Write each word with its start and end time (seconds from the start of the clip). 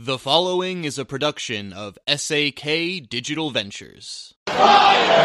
The 0.00 0.16
following 0.16 0.84
is 0.84 0.96
a 1.00 1.04
production 1.04 1.72
of 1.72 1.98
SAK 2.06 3.08
Digital 3.08 3.50
Ventures. 3.50 4.32
Welcome 4.46 5.18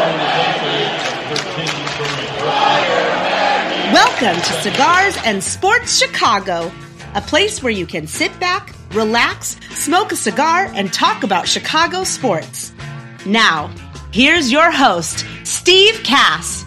to 4.34 4.52
Cigars 4.62 5.16
and 5.24 5.44
Sports 5.44 5.96
Chicago, 5.96 6.72
a 7.14 7.20
place 7.20 7.62
where 7.62 7.70
you 7.70 7.86
can 7.86 8.08
sit 8.08 8.36
back, 8.40 8.74
relax, 8.90 9.60
smoke 9.70 10.10
a 10.10 10.16
cigar, 10.16 10.68
and 10.74 10.92
talk 10.92 11.22
about 11.22 11.46
Chicago 11.46 12.02
sports. 12.02 12.72
Now, 13.24 13.72
here's 14.10 14.50
your 14.50 14.72
host, 14.72 15.24
Steve 15.44 16.00
Cass. 16.02 16.64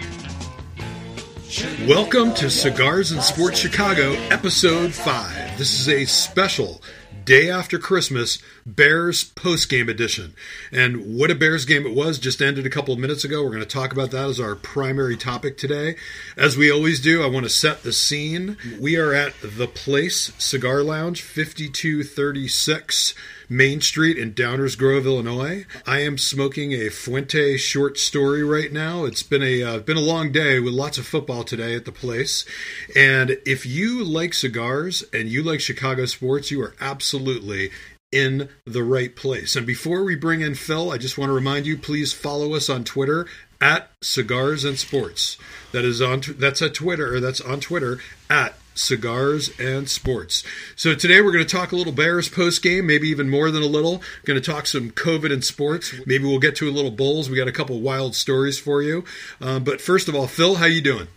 Welcome 1.86 2.34
to 2.36 2.50
Cigars 2.50 3.12
and 3.12 3.21
Sports 3.21 3.60
Chicago, 3.60 4.14
Episode 4.30 4.94
5. 4.94 5.58
This 5.58 5.78
is 5.82 5.89
a 5.89 6.05
special 6.05 6.82
day 7.28 7.50
after 7.50 7.78
Christmas 7.78 8.41
Bears 8.65 9.25
post 9.25 9.68
game 9.70 9.89
edition. 9.89 10.33
And 10.71 11.18
what 11.18 11.29
a 11.29 11.36
Bears 11.36 11.65
game 11.65 11.86
it 11.86 11.93
was 11.93 12.18
just 12.18 12.42
ended 12.42 12.65
a 12.65 12.69
couple 12.69 12.93
of 12.93 13.00
minutes 13.02 13.25
ago. 13.25 13.43
We're 13.43 13.50
going 13.50 13.60
to 13.60 13.65
talk 13.65 13.92
about 13.92 14.11
that 14.11 14.29
as 14.29 14.39
our 14.39 14.56
primary 14.56 15.18
topic 15.18 15.57
today. 15.57 15.97
As 16.38 16.55
we 16.55 16.71
always 16.71 17.02
do, 17.02 17.21
I 17.21 17.28
want 17.28 17.43
to 17.43 17.50
set 17.50 17.83
the 17.83 17.92
scene. 17.92 18.57
We 18.79 18.96
are 18.96 19.14
at 19.14 19.33
The 19.42 19.68
Place 19.68 20.32
Cigar 20.38 20.82
Lounge, 20.82 21.21
5236. 21.21 23.14
Main 23.50 23.79
Street 23.79 24.18
in 24.18 24.33
Downers 24.33 24.78
Grove, 24.78 25.06
Illinois. 25.06 25.65
I 25.86 26.00
am 26.00 26.18
smoking 26.18 26.74
a 26.74 26.89
Fuente 26.89 27.55
short 27.55 27.97
story 27.97 28.43
right 28.43 28.74
now. 28.74 29.05
It's 29.05 29.24
been 29.24 29.42
a 29.42 29.64
uh, 29.64 29.79
been 29.79 29.96
a 29.96 30.01
long 30.01 30.33
day 30.33 30.60
with 30.60 30.74
lots 30.74 30.97
of 30.97 31.07
football 31.07 31.46
today 31.46 31.74
at 31.74 31.86
the 31.86 31.93
place. 31.93 32.45
And 32.94 33.38
if 33.45 33.66
you 33.66 34.03
like 34.03 34.33
cigars 34.33 35.05
and 35.14 35.30
you 35.30 35.44
like 35.44 35.61
Chicago 35.61 36.05
sports, 36.05 36.52
you 36.52 36.61
are 36.61 36.75
absolutely 36.81 37.72
in 38.11 38.50
the 38.66 38.84
right 38.84 39.16
place. 39.16 39.56
And 39.56 39.66
before 39.66 40.03
we 40.03 40.16
bring 40.16 40.42
in 40.42 40.56
Phil, 40.56 40.91
I 40.91 40.97
just 40.97 41.17
want 41.17 41.30
to 41.30 41.33
remind 41.33 41.66
you 41.66 41.77
please 41.77 42.13
follow 42.13 42.53
us 42.53 42.69
on 42.69 42.83
Twitter 42.83 43.27
at 43.59 43.89
Cigars 44.02 44.63
and 44.63 44.77
Sports. 44.77 45.38
That 45.72 45.83
is 45.83 46.02
on 46.02 46.22
that's 46.38 46.61
at 46.61 46.73
Twitter 46.73 47.16
or 47.16 47.19
that's 47.19 47.41
on 47.41 47.59
Twitter 47.59 48.00
at 48.30 48.55
cigars 48.75 49.50
and 49.59 49.89
sports. 49.89 50.44
So 50.75 50.94
today 50.94 51.19
we're 51.22 51.31
going 51.31 51.45
to 51.45 51.55
talk 51.55 51.72
a 51.72 51.75
little 51.75 51.94
Bears 51.94 52.30
post 52.30 52.61
game, 52.61 52.85
maybe 52.85 53.09
even 53.09 53.30
more 53.30 53.52
than 53.52 53.63
a 53.63 53.67
little. 53.67 54.02
Going 54.23 54.39
to 54.39 54.52
talk 54.52 54.67
some 54.67 54.91
COVID 54.91 55.33
and 55.33 55.44
sports. 55.44 55.94
Maybe 56.05 56.25
we'll 56.25 56.39
get 56.39 56.55
to 56.58 56.69
a 56.69 56.72
little 56.72 56.91
Bulls. 56.91 57.30
We 57.30 57.38
got 57.38 57.47
a 57.47 57.52
couple 57.52 57.80
wild 57.81 58.16
stories 58.16 58.59
for 58.59 58.81
you. 58.81 59.03
Um, 59.41 59.63
but 59.63 59.81
first 59.81 60.08
of 60.08 60.16
all, 60.16 60.28
Phil, 60.28 60.55
how 60.55 60.66
you 60.66 60.81
doing? 60.81 61.08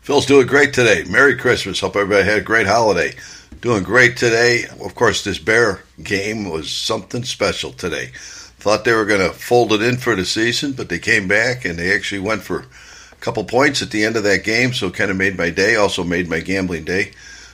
Phil's 0.00 0.24
doing 0.24 0.46
great 0.46 0.72
today. 0.72 1.04
Merry 1.04 1.36
Christmas. 1.36 1.80
Hope 1.80 1.94
everybody 1.94 2.24
had 2.24 2.38
a 2.38 2.42
great 2.42 2.66
holiday. 2.66 3.12
Doing 3.60 3.82
great 3.82 4.16
today. 4.16 4.64
Of 4.82 4.94
course, 4.94 5.22
this 5.22 5.38
Bear 5.38 5.82
game 6.02 6.48
was 6.48 6.70
something 6.70 7.22
special 7.22 7.72
today. 7.72 8.06
Thought 8.14 8.84
they 8.84 8.94
were 8.94 9.04
going 9.04 9.20
to 9.20 9.36
fold 9.36 9.74
it 9.74 9.82
in 9.82 9.98
for 9.98 10.16
the 10.16 10.24
season, 10.24 10.72
but 10.72 10.88
they 10.88 10.98
came 10.98 11.28
back 11.28 11.66
and 11.66 11.78
they 11.78 11.94
actually 11.94 12.20
went 12.20 12.42
for 12.42 12.60
a 13.12 13.16
couple 13.16 13.44
points 13.44 13.82
at 13.82 13.90
the 13.90 14.04
end 14.04 14.16
of 14.16 14.22
that 14.22 14.42
game, 14.42 14.72
so 14.72 14.90
kind 14.90 15.10
of 15.10 15.18
made 15.18 15.36
my 15.36 15.50
day. 15.50 15.76
Also 15.76 16.02
made 16.02 16.30
my 16.30 16.40
gambling 16.40 16.84
day. 16.84 17.12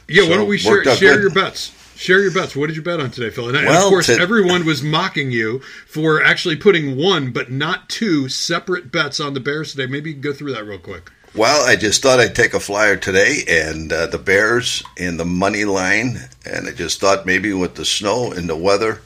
Yeah, 0.08 0.22
so 0.22 0.30
why 0.30 0.36
don't 0.36 0.48
we 0.48 0.58
share, 0.58 0.84
share 0.96 1.20
your 1.20 1.30
bets? 1.30 1.72
Share 1.96 2.20
your 2.20 2.32
bets. 2.32 2.54
What 2.54 2.68
did 2.68 2.76
you 2.76 2.82
bet 2.82 3.00
on 3.00 3.10
today, 3.10 3.30
Phil? 3.30 3.48
And, 3.48 3.66
well, 3.66 3.86
of 3.86 3.90
course, 3.90 4.06
to, 4.06 4.20
everyone 4.20 4.64
was 4.64 4.82
mocking 4.82 5.32
you 5.32 5.60
for 5.88 6.22
actually 6.22 6.56
putting 6.56 6.96
one, 6.96 7.32
but 7.32 7.50
not 7.50 7.88
two 7.88 8.28
separate 8.28 8.92
bets 8.92 9.18
on 9.18 9.34
the 9.34 9.40
Bears 9.40 9.72
today. 9.72 9.86
Maybe 9.86 10.10
you 10.10 10.14
can 10.14 10.22
go 10.22 10.32
through 10.32 10.52
that 10.52 10.64
real 10.64 10.78
quick. 10.78 11.10
Well, 11.36 11.68
I 11.68 11.76
just 11.76 12.00
thought 12.00 12.18
I'd 12.18 12.34
take 12.34 12.54
a 12.54 12.60
flyer 12.60 12.96
today, 12.96 13.44
and 13.46 13.92
uh, 13.92 14.06
the 14.06 14.16
Bears 14.16 14.82
in 14.96 15.18
the 15.18 15.26
money 15.26 15.66
line, 15.66 16.30
and 16.46 16.66
I 16.66 16.72
just 16.72 16.98
thought 16.98 17.26
maybe 17.26 17.52
with 17.52 17.74
the 17.74 17.84
snow 17.84 18.32
and 18.32 18.48
the 18.48 18.56
weather, 18.56 19.02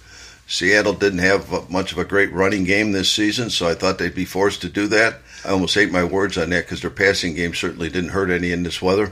Seattle 0.46 0.92
didn't 0.92 1.18
have 1.18 1.68
much 1.68 1.90
of 1.90 1.98
a 1.98 2.04
great 2.04 2.32
running 2.32 2.62
game 2.62 2.92
this 2.92 3.10
season, 3.10 3.50
so 3.50 3.68
I 3.68 3.74
thought 3.74 3.98
they'd 3.98 4.14
be 4.14 4.24
forced 4.24 4.60
to 4.60 4.68
do 4.68 4.86
that. 4.86 5.16
I 5.44 5.48
almost 5.48 5.76
ate 5.76 5.90
my 5.90 6.04
words 6.04 6.38
on 6.38 6.50
that 6.50 6.66
because 6.66 6.82
their 6.82 6.90
passing 6.90 7.34
game 7.34 7.52
certainly 7.52 7.90
didn't 7.90 8.10
hurt 8.10 8.30
any 8.30 8.52
in 8.52 8.62
this 8.62 8.80
weather. 8.80 9.10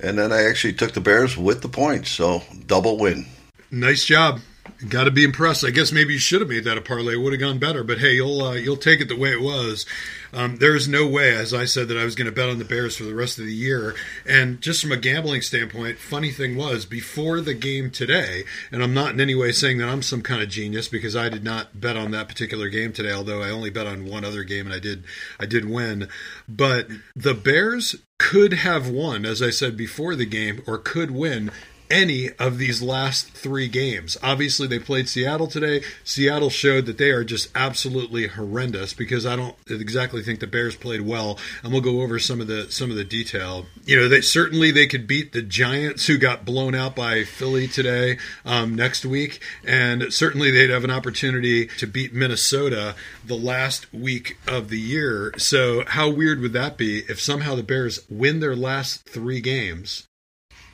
And 0.00 0.18
then 0.18 0.32
I 0.32 0.44
actually 0.44 0.72
took 0.72 0.92
the 0.92 1.02
Bears 1.02 1.36
with 1.36 1.60
the 1.60 1.68
points, 1.68 2.08
so 2.08 2.44
double 2.66 2.96
win. 2.96 3.26
Nice 3.70 4.06
job. 4.06 4.40
Got 4.88 5.04
to 5.04 5.10
be 5.10 5.24
impressed. 5.24 5.64
I 5.64 5.70
guess 5.70 5.92
maybe 5.92 6.14
you 6.14 6.18
should 6.18 6.40
have 6.40 6.50
made 6.50 6.64
that 6.64 6.78
a 6.78 6.80
parlay. 6.80 7.14
It 7.14 7.18
would 7.18 7.32
have 7.32 7.40
gone 7.40 7.58
better. 7.58 7.84
But 7.84 7.98
hey, 7.98 8.14
you'll 8.14 8.42
uh, 8.42 8.52
you'll 8.54 8.76
take 8.76 9.00
it 9.00 9.08
the 9.08 9.16
way 9.16 9.30
it 9.30 9.40
was. 9.40 9.86
Um, 10.32 10.56
there 10.56 10.74
is 10.74 10.88
no 10.88 11.06
way, 11.06 11.34
as 11.34 11.54
I 11.54 11.64
said, 11.64 11.86
that 11.88 11.96
I 11.96 12.04
was 12.04 12.16
going 12.16 12.26
to 12.26 12.32
bet 12.32 12.48
on 12.48 12.58
the 12.58 12.64
Bears 12.64 12.96
for 12.96 13.04
the 13.04 13.14
rest 13.14 13.38
of 13.38 13.46
the 13.46 13.54
year. 13.54 13.94
And 14.26 14.60
just 14.60 14.82
from 14.82 14.90
a 14.90 14.96
gambling 14.96 15.42
standpoint, 15.42 15.98
funny 15.98 16.32
thing 16.32 16.56
was 16.56 16.86
before 16.86 17.40
the 17.40 17.54
game 17.54 17.90
today, 17.90 18.44
and 18.72 18.82
I'm 18.82 18.92
not 18.92 19.12
in 19.12 19.20
any 19.20 19.34
way 19.34 19.52
saying 19.52 19.78
that 19.78 19.88
I'm 19.88 20.02
some 20.02 20.22
kind 20.22 20.42
of 20.42 20.48
genius 20.48 20.88
because 20.88 21.14
I 21.14 21.28
did 21.28 21.44
not 21.44 21.80
bet 21.80 21.96
on 21.96 22.10
that 22.10 22.28
particular 22.28 22.68
game 22.68 22.92
today. 22.92 23.12
Although 23.12 23.42
I 23.42 23.50
only 23.50 23.70
bet 23.70 23.86
on 23.86 24.06
one 24.06 24.24
other 24.24 24.42
game 24.42 24.66
and 24.66 24.74
I 24.74 24.80
did 24.80 25.04
I 25.38 25.46
did 25.46 25.68
win. 25.68 26.08
But 26.48 26.88
the 27.14 27.34
Bears 27.34 27.96
could 28.18 28.54
have 28.54 28.88
won, 28.88 29.24
as 29.24 29.40
I 29.40 29.50
said 29.50 29.76
before 29.76 30.16
the 30.16 30.26
game, 30.26 30.62
or 30.66 30.78
could 30.78 31.10
win 31.10 31.52
any 31.94 32.28
of 32.40 32.58
these 32.58 32.82
last 32.82 33.30
three 33.30 33.68
games. 33.68 34.18
Obviously, 34.20 34.66
they 34.66 34.80
played 34.80 35.08
Seattle 35.08 35.46
today. 35.46 35.80
Seattle 36.02 36.50
showed 36.50 36.86
that 36.86 36.98
they 36.98 37.10
are 37.10 37.22
just 37.22 37.50
absolutely 37.54 38.26
horrendous 38.26 38.92
because 38.92 39.24
I 39.24 39.36
don't 39.36 39.54
exactly 39.70 40.20
think 40.20 40.40
the 40.40 40.48
Bears 40.48 40.74
played 40.74 41.02
well, 41.02 41.38
and 41.62 41.72
we'll 41.72 41.80
go 41.80 42.02
over 42.02 42.18
some 42.18 42.40
of 42.40 42.48
the 42.48 42.68
some 42.70 42.90
of 42.90 42.96
the 42.96 43.04
detail. 43.04 43.66
You 43.84 43.96
know, 43.96 44.08
they 44.08 44.22
certainly 44.22 44.72
they 44.72 44.88
could 44.88 45.06
beat 45.06 45.32
the 45.32 45.42
Giants, 45.42 46.06
who 46.06 46.18
got 46.18 46.44
blown 46.44 46.74
out 46.74 46.96
by 46.96 47.22
Philly 47.22 47.68
today 47.68 48.18
um, 48.44 48.74
next 48.74 49.06
week, 49.06 49.40
and 49.64 50.12
certainly 50.12 50.50
they'd 50.50 50.70
have 50.70 50.84
an 50.84 50.90
opportunity 50.90 51.68
to 51.78 51.86
beat 51.86 52.12
Minnesota 52.12 52.96
the 53.24 53.36
last 53.36 53.92
week 53.94 54.36
of 54.48 54.68
the 54.68 54.80
year. 54.80 55.32
So, 55.38 55.84
how 55.86 56.10
weird 56.10 56.40
would 56.40 56.54
that 56.54 56.76
be 56.76 57.04
if 57.08 57.20
somehow 57.20 57.54
the 57.54 57.62
Bears 57.62 58.00
win 58.10 58.40
their 58.40 58.56
last 58.56 59.08
three 59.08 59.40
games? 59.40 60.08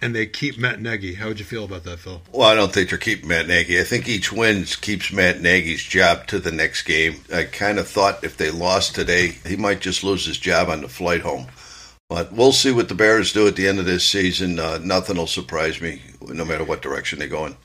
And 0.02 0.14
they 0.14 0.26
keep 0.26 0.58
Matt 0.58 0.80
Nagy. 0.80 1.14
How 1.14 1.28
would 1.28 1.38
you 1.38 1.44
feel 1.44 1.64
about 1.64 1.84
that, 1.84 1.98
Phil? 1.98 2.22
Well, 2.32 2.48
I 2.48 2.54
don't 2.54 2.72
think 2.72 2.90
they're 2.90 2.98
keeping 2.98 3.28
Matt 3.28 3.46
Nagy. 3.46 3.80
I 3.80 3.84
think 3.84 4.08
each 4.08 4.32
win 4.32 4.64
keeps 4.64 5.12
Matt 5.12 5.40
Nagy's 5.40 5.82
job 5.82 6.26
to 6.28 6.38
the 6.38 6.52
next 6.52 6.82
game. 6.82 7.20
I 7.32 7.44
kind 7.44 7.78
of 7.78 7.88
thought 7.88 8.24
if 8.24 8.36
they 8.36 8.50
lost 8.50 8.94
today, 8.94 9.28
he 9.46 9.56
might 9.56 9.80
just 9.80 10.04
lose 10.04 10.26
his 10.26 10.38
job 10.38 10.68
on 10.68 10.82
the 10.82 10.88
flight 10.88 11.20
home. 11.20 11.46
But 12.08 12.32
we'll 12.32 12.52
see 12.52 12.72
what 12.72 12.88
the 12.88 12.94
Bears 12.94 13.32
do 13.32 13.46
at 13.46 13.54
the 13.54 13.68
end 13.68 13.78
of 13.78 13.86
this 13.86 14.04
season. 14.04 14.58
Uh, 14.58 14.78
nothing 14.82 15.16
will 15.16 15.28
surprise 15.28 15.80
me, 15.80 16.02
no 16.20 16.44
matter 16.44 16.64
what 16.64 16.82
direction 16.82 17.18
they 17.18 17.28
go 17.28 17.46
in 17.46 17.56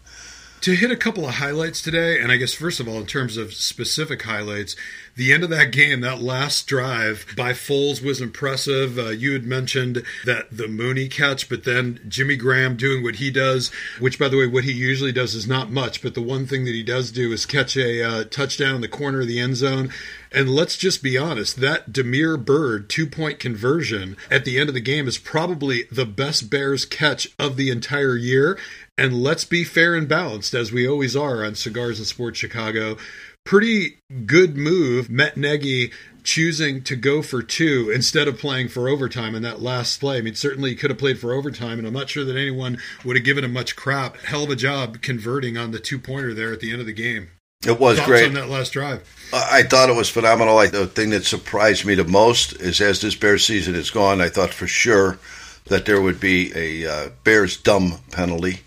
to 0.66 0.76
hit 0.76 0.90
a 0.90 0.96
couple 0.96 1.28
of 1.28 1.36
highlights 1.36 1.80
today, 1.80 2.20
and 2.20 2.32
I 2.32 2.38
guess 2.38 2.56
first 2.56 2.80
of 2.80 2.88
all, 2.88 2.98
in 2.98 3.06
terms 3.06 3.38
of 3.38 3.54
specific 3.54 4.24
highlights, 4.24 4.76
the 5.16 5.32
end 5.32 5.44
of 5.44 5.52
that 5.52 5.72
game, 5.72 6.02
that 6.02 6.24
last 6.24 6.66
drive 6.66 7.24
by 7.38 7.54
Foles 7.54 8.04
was 8.04 8.20
impressive. 8.20 8.98
Uh, 8.98 9.10
you 9.10 9.34
had 9.34 9.44
mentioned 9.44 10.04
that 10.26 10.48
the 10.50 10.68
Mooney 10.68 11.08
catch, 11.08 11.50
but 11.50 11.66
then 11.66 12.00
Jimmy 12.08 12.36
Graham 12.36 12.78
doing 12.78 13.04
what 13.04 13.18
he 13.18 13.30
does, 13.30 13.72
which, 14.00 14.18
by 14.18 14.28
the 14.28 14.38
way, 14.38 14.48
what 14.48 14.64
he 14.64 14.72
usually 14.72 15.12
does 15.12 15.36
is 15.36 15.48
not 15.48 15.70
much, 15.70 16.02
but 16.02 16.16
the 16.16 16.22
one 16.22 16.48
thing 16.48 16.66
that 16.66 16.74
he 16.74 16.82
does 16.82 17.12
do 17.12 17.32
is 17.32 17.46
catch 17.46 17.78
a 17.78 18.04
uh, 18.04 18.24
touchdown 18.24 18.74
in 18.74 18.82
the 18.82 18.88
corner 18.88 19.22
of 19.22 19.28
the 19.28 19.40
end 19.40 19.58
zone. 19.58 19.92
And 20.32 20.50
let's 20.50 20.76
just 20.76 21.02
be 21.02 21.18
honest, 21.18 21.62
that 21.62 21.94
Damiere 21.94 22.36
Byrd 22.36 22.90
two 22.90 23.08
point 23.08 23.40
conversion 23.40 24.18
at 24.30 24.44
the 24.44 24.60
end 24.60 24.68
of 24.68 24.76
the 24.76 24.82
game 24.82 25.08
is 25.08 25.18
probably 25.18 25.84
the 25.92 26.06
best 26.06 26.50
Bears 26.50 26.84
catch 26.84 27.30
of 27.40 27.56
the 27.56 27.70
entire 27.70 28.18
year. 28.18 28.58
And 28.98 29.22
let's 29.22 29.44
be 29.44 29.64
fair 29.64 29.94
and 29.96 30.08
balanced, 30.08 30.54
as 30.54 30.72
we 30.72 30.88
always 30.88 31.16
are 31.16 31.44
on 31.44 31.56
Cigars 31.56 32.00
and 32.00 32.08
Sports 32.08 32.40
Chicago. 32.40 32.98
Pretty 33.44 33.98
good 34.26 34.56
move, 34.56 35.10
Matt 35.10 35.36
Nagy 35.36 35.92
choosing 36.24 36.82
to 36.84 36.96
go 36.96 37.22
for 37.22 37.44
two 37.44 37.92
instead 37.94 38.28
of 38.28 38.40
playing 38.40 38.70
for 38.70 38.90
overtime 38.90 39.36
in 39.36 39.44
that 39.44 39.62
last 39.62 40.00
play. 40.00 40.18
I 40.18 40.22
mean, 40.22 40.34
certainly 40.34 40.72
he 40.72 40.76
could 40.76 40.90
have 40.90 40.98
played 40.98 41.20
for 41.20 41.34
overtime, 41.34 41.78
and 41.78 41.88
I'm 41.88 41.94
not 41.94 42.10
sure 42.10 42.26
that 42.26 42.36
anyone 42.36 42.80
would 43.04 43.16
have 43.16 43.26
given 43.26 43.44
him 43.44 43.54
much 43.54 43.76
crap. 43.76 44.18
Hell 44.18 44.46
of 44.46 44.50
a 44.50 44.56
job 44.56 45.02
converting 45.02 45.58
on 45.58 45.72
the 45.72 45.80
two 45.80 46.00
pointer 46.00 46.34
there 46.34 46.52
at 46.52 46.62
the 46.62 46.72
end 46.72 46.80
of 46.80 46.88
the 46.88 46.94
game. 46.94 47.30
It 47.68 47.80
was 47.80 47.98
Thoughts 47.98 48.08
great 48.08 48.28
on 48.28 48.34
that 48.34 48.50
last 48.50 48.72
drive. 48.72 49.08
I 49.34 49.64
thought 49.64 49.90
it 49.90 49.96
was 49.96 50.10
phenomenal. 50.10 50.58
the 50.70 50.88
thing 50.88 51.10
that 51.12 51.26
surprised 51.26 51.86
me 51.86 51.96
the 51.96 52.04
most 52.04 52.54
is 52.54 52.80
as 52.80 53.02
this 53.02 53.16
Bears 53.16 53.46
season 53.46 53.76
is 53.76 53.92
gone, 53.92 54.22
I 54.22 54.30
thought 54.30 54.54
for 54.54 54.68
sure 54.68 55.20
that 55.66 55.86
there 55.86 56.00
would 56.00 56.20
be 56.20 56.52
a 56.56 56.90
uh, 56.90 57.10
Bears 57.24 57.58
dumb 57.58 58.00
penalty 58.12 58.62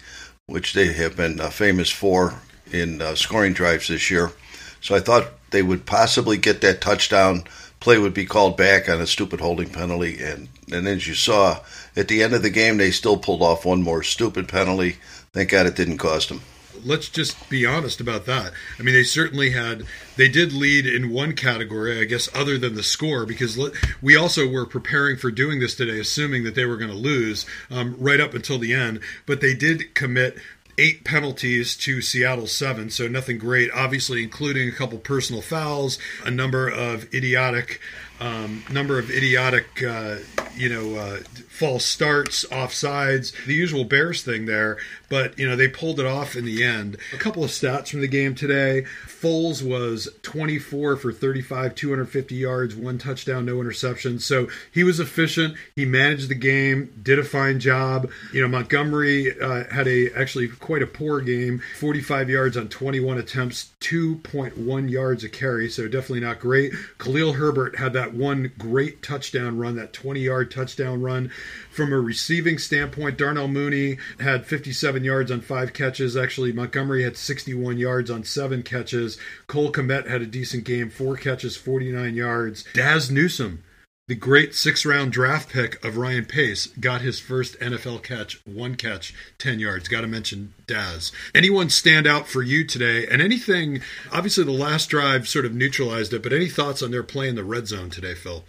which 0.48 0.72
they 0.72 0.92
have 0.94 1.16
been 1.16 1.38
uh, 1.40 1.50
famous 1.50 1.90
for 1.90 2.40
in 2.72 3.00
uh, 3.00 3.14
scoring 3.14 3.52
drives 3.52 3.86
this 3.88 4.10
year. 4.10 4.32
So 4.80 4.96
I 4.96 5.00
thought 5.00 5.28
they 5.50 5.62
would 5.62 5.86
possibly 5.86 6.36
get 6.36 6.60
that 6.62 6.80
touchdown. 6.80 7.44
Play 7.78 7.98
would 7.98 8.14
be 8.14 8.26
called 8.26 8.56
back 8.56 8.88
on 8.88 9.00
a 9.00 9.06
stupid 9.06 9.40
holding 9.40 9.70
penalty, 9.70 10.20
and 10.20 10.48
and 10.72 10.88
as 10.88 11.06
you 11.06 11.14
saw 11.14 11.60
at 11.94 12.08
the 12.08 12.22
end 12.22 12.34
of 12.34 12.42
the 12.42 12.50
game, 12.50 12.78
they 12.78 12.90
still 12.90 13.16
pulled 13.16 13.42
off 13.42 13.64
one 13.64 13.82
more 13.82 14.02
stupid 14.02 14.48
penalty. 14.48 14.96
Thank 15.32 15.50
God 15.50 15.66
it 15.66 15.76
didn't 15.76 15.98
cost 15.98 16.28
them 16.28 16.40
let's 16.84 17.08
just 17.08 17.48
be 17.48 17.66
honest 17.66 18.00
about 18.00 18.26
that. 18.26 18.52
I 18.78 18.82
mean, 18.82 18.94
they 18.94 19.04
certainly 19.04 19.50
had, 19.50 19.84
they 20.16 20.28
did 20.28 20.52
lead 20.52 20.86
in 20.86 21.10
one 21.10 21.34
category, 21.34 22.00
I 22.00 22.04
guess, 22.04 22.28
other 22.34 22.58
than 22.58 22.74
the 22.74 22.82
score, 22.82 23.26
because 23.26 23.58
we 24.02 24.16
also 24.16 24.48
were 24.48 24.66
preparing 24.66 25.16
for 25.16 25.30
doing 25.30 25.60
this 25.60 25.74
today, 25.74 26.00
assuming 26.00 26.44
that 26.44 26.54
they 26.54 26.64
were 26.64 26.76
going 26.76 26.90
to 26.90 26.96
lose 26.96 27.46
um, 27.70 27.96
right 27.98 28.20
up 28.20 28.34
until 28.34 28.58
the 28.58 28.74
end. 28.74 29.00
But 29.26 29.40
they 29.40 29.54
did 29.54 29.94
commit 29.94 30.38
eight 30.78 31.04
penalties 31.04 31.76
to 31.76 32.00
Seattle's 32.00 32.56
seven, 32.56 32.88
so 32.88 33.08
nothing 33.08 33.36
great. 33.36 33.68
Obviously, 33.74 34.22
including 34.22 34.68
a 34.68 34.72
couple 34.72 34.98
personal 34.98 35.42
fouls, 35.42 35.98
a 36.24 36.30
number 36.30 36.68
of 36.68 37.12
idiotic, 37.12 37.80
um, 38.20 38.64
number 38.70 38.98
of 38.98 39.10
idiotic, 39.10 39.82
uh, 39.82 40.16
you 40.56 40.68
know, 40.68 40.96
uh, 40.96 41.18
false 41.48 41.84
starts, 41.84 42.44
offsides, 42.46 43.32
the 43.46 43.54
usual 43.54 43.84
Bears 43.84 44.22
thing 44.22 44.46
there. 44.46 44.78
But 45.08 45.38
you 45.38 45.48
know, 45.48 45.56
they 45.56 45.68
pulled 45.68 46.00
it 46.00 46.06
off 46.06 46.36
in 46.36 46.44
the 46.44 46.62
end. 46.64 46.96
A 47.12 47.16
couple 47.16 47.44
of 47.44 47.50
stats 47.50 47.88
from 47.88 48.00
the 48.00 48.08
game 48.08 48.34
today: 48.34 48.84
Foles 49.06 49.62
was 49.62 50.08
24 50.22 50.96
for 50.96 51.12
35, 51.12 51.74
250 51.74 52.34
yards, 52.34 52.76
one 52.76 52.98
touchdown, 52.98 53.46
no 53.46 53.56
interceptions. 53.56 54.22
So 54.22 54.48
he 54.72 54.84
was 54.84 55.00
efficient. 55.00 55.56
He 55.74 55.84
managed 55.84 56.28
the 56.28 56.34
game, 56.34 56.92
did 57.02 57.18
a 57.18 57.24
fine 57.24 57.58
job. 57.58 58.10
You 58.32 58.42
know, 58.42 58.48
Montgomery 58.48 59.40
uh, 59.40 59.64
had 59.72 59.88
a 59.88 60.12
actually 60.12 60.48
quite 60.48 60.82
a 60.82 60.86
poor 60.86 61.20
game, 61.20 61.62
45 61.78 62.30
yards 62.30 62.56
on 62.56 62.68
21 62.68 63.18
attempts, 63.18 63.70
2.1 63.80 64.90
yards 64.90 65.24
a 65.24 65.28
carry. 65.28 65.68
So 65.70 65.88
definitely 65.88 66.20
not 66.20 66.40
great. 66.40 66.72
Khalil 66.98 67.34
Herbert 67.34 67.76
had 67.76 67.92
that 67.94 68.07
one 68.14 68.52
great 68.58 69.02
touchdown 69.02 69.58
run, 69.58 69.76
that 69.76 69.92
20 69.92 70.20
yard 70.20 70.50
touchdown 70.50 71.02
run. 71.02 71.30
From 71.70 71.92
a 71.92 72.00
receiving 72.00 72.58
standpoint, 72.58 73.18
Darnell 73.18 73.48
Mooney 73.48 73.98
had 74.20 74.46
57 74.46 75.04
yards 75.04 75.30
on 75.30 75.40
five 75.40 75.72
catches. 75.72 76.16
Actually, 76.16 76.52
Montgomery 76.52 77.04
had 77.04 77.16
61 77.16 77.78
yards 77.78 78.10
on 78.10 78.24
seven 78.24 78.62
catches. 78.62 79.18
Cole 79.46 79.72
Kmet 79.72 80.08
had 80.08 80.22
a 80.22 80.26
decent 80.26 80.64
game, 80.64 80.90
four 80.90 81.16
catches, 81.16 81.56
49 81.56 82.14
yards. 82.14 82.64
Dazz 82.74 83.10
Newsome 83.10 83.62
the 84.08 84.14
great 84.14 84.54
six 84.54 84.84
round 84.84 85.12
draft 85.12 85.50
pick 85.50 85.84
of 85.84 85.98
Ryan 85.98 86.24
Pace 86.24 86.66
got 86.66 87.02
his 87.02 87.20
first 87.20 87.58
NFL 87.60 88.02
catch, 88.02 88.44
one 88.46 88.74
catch, 88.74 89.14
10 89.36 89.60
yards. 89.60 89.86
Got 89.86 90.00
to 90.00 90.06
mention 90.06 90.54
Dazz. 90.66 91.12
Anyone 91.34 91.68
stand 91.68 92.06
out 92.06 92.26
for 92.26 92.42
you 92.42 92.64
today? 92.64 93.06
And 93.06 93.22
anything, 93.22 93.82
obviously, 94.10 94.44
the 94.44 94.50
last 94.50 94.88
drive 94.88 95.28
sort 95.28 95.44
of 95.44 95.54
neutralized 95.54 96.12
it, 96.14 96.22
but 96.22 96.32
any 96.32 96.48
thoughts 96.48 96.82
on 96.82 96.90
their 96.90 97.02
play 97.02 97.28
in 97.28 97.36
the 97.36 97.44
red 97.44 97.68
zone 97.68 97.90
today, 97.90 98.14
Phil? 98.14 98.44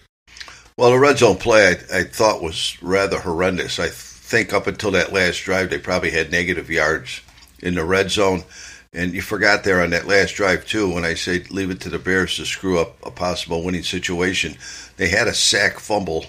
Well, 0.77 0.91
the 0.91 0.99
red 0.99 1.17
zone 1.17 1.35
play 1.35 1.67
I, 1.67 1.99
I 1.99 2.03
thought 2.05 2.41
was 2.41 2.81
rather 2.81 3.19
horrendous. 3.19 3.79
I 3.79 3.89
think 3.89 4.53
up 4.53 4.65
until 4.65 4.91
that 4.91 5.11
last 5.11 5.43
drive, 5.43 5.69
they 5.69 5.77
probably 5.77 6.11
had 6.11 6.31
negative 6.31 6.69
yards 6.69 7.19
in 7.59 7.75
the 7.75 7.83
red 7.83 8.11
zone. 8.11 8.43
And 8.91 9.13
you 9.13 9.21
forgot 9.21 9.63
there 9.63 9.81
on 9.81 9.91
that 9.91 10.07
last 10.07 10.33
drive, 10.33 10.65
too, 10.65 10.91
when 10.91 11.05
I 11.05 11.13
say 11.13 11.43
leave 11.51 11.69
it 11.69 11.79
to 11.81 11.89
the 11.89 11.99
Bears 11.99 12.35
to 12.37 12.45
screw 12.45 12.79
up 12.79 12.97
a 13.05 13.11
possible 13.11 13.63
winning 13.63 13.83
situation. 13.83 14.57
They 14.97 15.09
had 15.09 15.27
a 15.27 15.33
sack 15.33 15.79
fumble. 15.79 16.25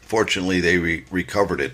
Fortunately, 0.00 0.60
they 0.60 0.78
re- 0.78 1.04
recovered 1.10 1.60
it. 1.60 1.72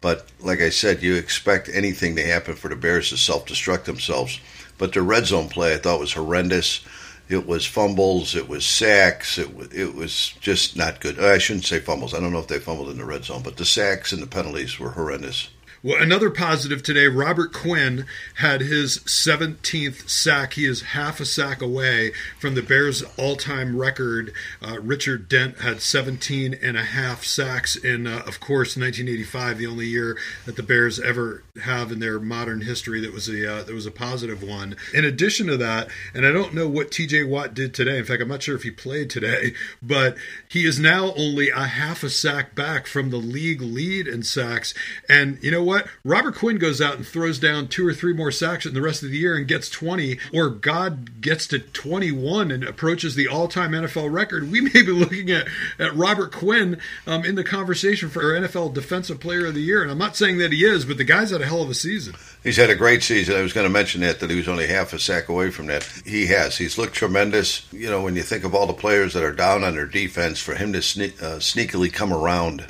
But 0.00 0.26
like 0.40 0.60
I 0.60 0.70
said, 0.70 1.02
you 1.02 1.14
expect 1.14 1.70
anything 1.72 2.16
to 2.16 2.26
happen 2.26 2.56
for 2.56 2.68
the 2.68 2.76
Bears 2.76 3.10
to 3.10 3.16
self 3.16 3.46
destruct 3.46 3.84
themselves. 3.84 4.40
But 4.76 4.92
the 4.92 5.02
red 5.02 5.26
zone 5.26 5.48
play 5.48 5.74
I 5.74 5.78
thought 5.78 6.00
was 6.00 6.12
horrendous. 6.12 6.84
It 7.28 7.46
was 7.46 7.64
fumbles. 7.64 8.34
It 8.36 8.48
was 8.48 8.66
sacks. 8.66 9.38
It 9.38 9.54
was, 9.54 9.72
it 9.72 9.94
was 9.94 10.34
just 10.40 10.76
not 10.76 11.00
good. 11.00 11.18
Uh, 11.18 11.28
I 11.28 11.38
shouldn't 11.38 11.64
say 11.64 11.80
fumbles. 11.80 12.12
I 12.12 12.20
don't 12.20 12.32
know 12.32 12.38
if 12.40 12.48
they 12.48 12.58
fumbled 12.58 12.90
in 12.90 12.98
the 12.98 13.04
red 13.04 13.24
zone, 13.24 13.42
but 13.42 13.56
the 13.56 13.64
sacks 13.64 14.12
and 14.12 14.22
the 14.22 14.26
penalties 14.26 14.78
were 14.78 14.90
horrendous. 14.90 15.48
Well, 15.86 16.02
another 16.02 16.30
positive 16.30 16.82
today, 16.82 17.06
Robert 17.06 17.52
Quinn 17.52 18.06
had 18.38 18.60
his 18.60 18.98
17th 18.98 20.08
sack. 20.08 20.54
He 20.54 20.64
is 20.64 20.82
half 20.82 21.20
a 21.20 21.24
sack 21.24 21.62
away 21.62 22.10
from 22.40 22.56
the 22.56 22.62
Bears' 22.62 23.04
all 23.16 23.36
time 23.36 23.76
record. 23.76 24.32
Uh, 24.60 24.80
Richard 24.80 25.28
Dent 25.28 25.60
had 25.60 25.80
17 25.80 26.54
and 26.60 26.76
a 26.76 26.82
half 26.82 27.22
sacks 27.22 27.76
in, 27.76 28.08
uh, 28.08 28.24
of 28.26 28.40
course, 28.40 28.76
1985, 28.76 29.58
the 29.58 29.68
only 29.68 29.86
year 29.86 30.18
that 30.44 30.56
the 30.56 30.64
Bears 30.64 30.98
ever 30.98 31.44
have 31.62 31.92
in 31.92 32.00
their 32.00 32.18
modern 32.18 32.62
history 32.62 33.00
that 33.00 33.12
was 33.12 33.28
a 33.28 33.48
uh, 33.48 33.62
that 33.62 33.72
was 33.72 33.86
a 33.86 33.92
positive 33.92 34.42
one. 34.42 34.74
In 34.92 35.04
addition 35.04 35.46
to 35.46 35.56
that, 35.58 35.86
and 36.12 36.26
I 36.26 36.32
don't 36.32 36.52
know 36.52 36.66
what 36.66 36.90
TJ 36.90 37.28
Watt 37.28 37.54
did 37.54 37.72
today. 37.72 37.98
In 37.98 38.04
fact, 38.04 38.20
I'm 38.20 38.28
not 38.28 38.42
sure 38.42 38.56
if 38.56 38.64
he 38.64 38.72
played 38.72 39.08
today, 39.08 39.54
but 39.80 40.16
he 40.48 40.66
is 40.66 40.80
now 40.80 41.14
only 41.16 41.50
a 41.50 41.66
half 41.66 42.02
a 42.02 42.10
sack 42.10 42.56
back 42.56 42.88
from 42.88 43.10
the 43.10 43.18
league 43.18 43.62
lead 43.62 44.08
in 44.08 44.24
sacks. 44.24 44.74
And 45.08 45.38
you 45.42 45.52
know 45.52 45.62
what? 45.62 45.75
What? 45.76 45.86
Robert 46.04 46.34
Quinn 46.34 46.58
goes 46.58 46.80
out 46.80 46.96
and 46.96 47.06
throws 47.06 47.38
down 47.38 47.68
two 47.68 47.86
or 47.86 47.92
three 47.92 48.12
more 48.12 48.30
sacks 48.30 48.66
in 48.66 48.74
the 48.74 48.80
rest 48.80 49.02
of 49.02 49.10
the 49.10 49.18
year 49.18 49.36
and 49.36 49.46
gets 49.46 49.68
20, 49.68 50.18
or 50.32 50.48
God 50.48 51.20
gets 51.20 51.46
to 51.48 51.58
21 51.58 52.50
and 52.50 52.64
approaches 52.64 53.14
the 53.14 53.28
all 53.28 53.48
time 53.48 53.72
NFL 53.72 54.12
record, 54.12 54.50
we 54.50 54.60
may 54.60 54.82
be 54.82 54.92
looking 54.92 55.30
at, 55.30 55.46
at 55.78 55.94
Robert 55.94 56.32
Quinn 56.32 56.80
um, 57.06 57.24
in 57.24 57.34
the 57.34 57.44
conversation 57.44 58.08
for 58.08 58.22
NFL 58.22 58.74
Defensive 58.74 59.20
Player 59.20 59.46
of 59.46 59.54
the 59.54 59.60
Year. 59.60 59.82
And 59.82 59.90
I'm 59.90 59.98
not 59.98 60.16
saying 60.16 60.38
that 60.38 60.52
he 60.52 60.64
is, 60.64 60.84
but 60.84 60.96
the 60.96 61.04
guy's 61.04 61.30
had 61.30 61.42
a 61.42 61.46
hell 61.46 61.62
of 61.62 61.70
a 61.70 61.74
season. 61.74 62.14
He's 62.42 62.56
had 62.56 62.70
a 62.70 62.76
great 62.76 63.02
season. 63.02 63.36
I 63.36 63.42
was 63.42 63.52
going 63.52 63.66
to 63.66 63.72
mention 63.72 64.00
that, 64.00 64.20
that 64.20 64.30
he 64.30 64.36
was 64.36 64.48
only 64.48 64.66
half 64.66 64.92
a 64.92 64.98
sack 64.98 65.28
away 65.28 65.50
from 65.50 65.66
that. 65.66 65.84
He 66.04 66.26
has. 66.26 66.56
He's 66.56 66.78
looked 66.78 66.94
tremendous. 66.94 67.70
You 67.72 67.90
know, 67.90 68.02
when 68.02 68.16
you 68.16 68.22
think 68.22 68.44
of 68.44 68.54
all 68.54 68.66
the 68.66 68.72
players 68.72 69.12
that 69.14 69.22
are 69.22 69.32
down 69.32 69.64
on 69.64 69.74
their 69.74 69.86
defense, 69.86 70.40
for 70.40 70.54
him 70.54 70.72
to 70.72 70.78
sne- 70.78 71.20
uh, 71.22 71.38
sneakily 71.38 71.92
come 71.92 72.12
around 72.12 72.64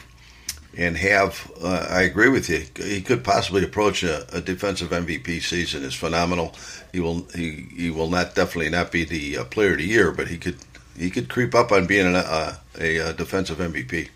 and 0.76 0.96
have. 0.96 1.50
Uh, 1.62 1.86
I 1.88 2.02
agree 2.02 2.28
with 2.28 2.48
you. 2.48 2.64
He 2.76 3.00
could 3.00 3.24
possibly 3.24 3.64
approach 3.64 4.02
a, 4.02 4.26
a, 4.36 4.40
defensive 4.40 4.90
MVP 4.90 5.42
season. 5.42 5.82
is 5.82 5.94
phenomenal. 5.94 6.54
He 6.92 7.00
will. 7.00 7.26
He, 7.34 7.66
he 7.76 7.90
will 7.90 8.10
not 8.10 8.34
definitely 8.34 8.70
not 8.70 8.92
be 8.92 9.04
the 9.04 9.38
uh, 9.38 9.44
player 9.44 9.72
of 9.72 9.78
the 9.78 9.86
year, 9.86 10.12
but 10.12 10.28
he 10.28 10.38
could. 10.38 10.58
He 10.96 11.10
could 11.10 11.28
creep 11.28 11.54
up 11.54 11.72
on 11.72 11.86
being 11.86 12.06
an, 12.06 12.16
uh, 12.16 12.56
a, 12.80 12.96
a 12.96 13.12
defensive 13.12 13.58
MVP 13.58 14.08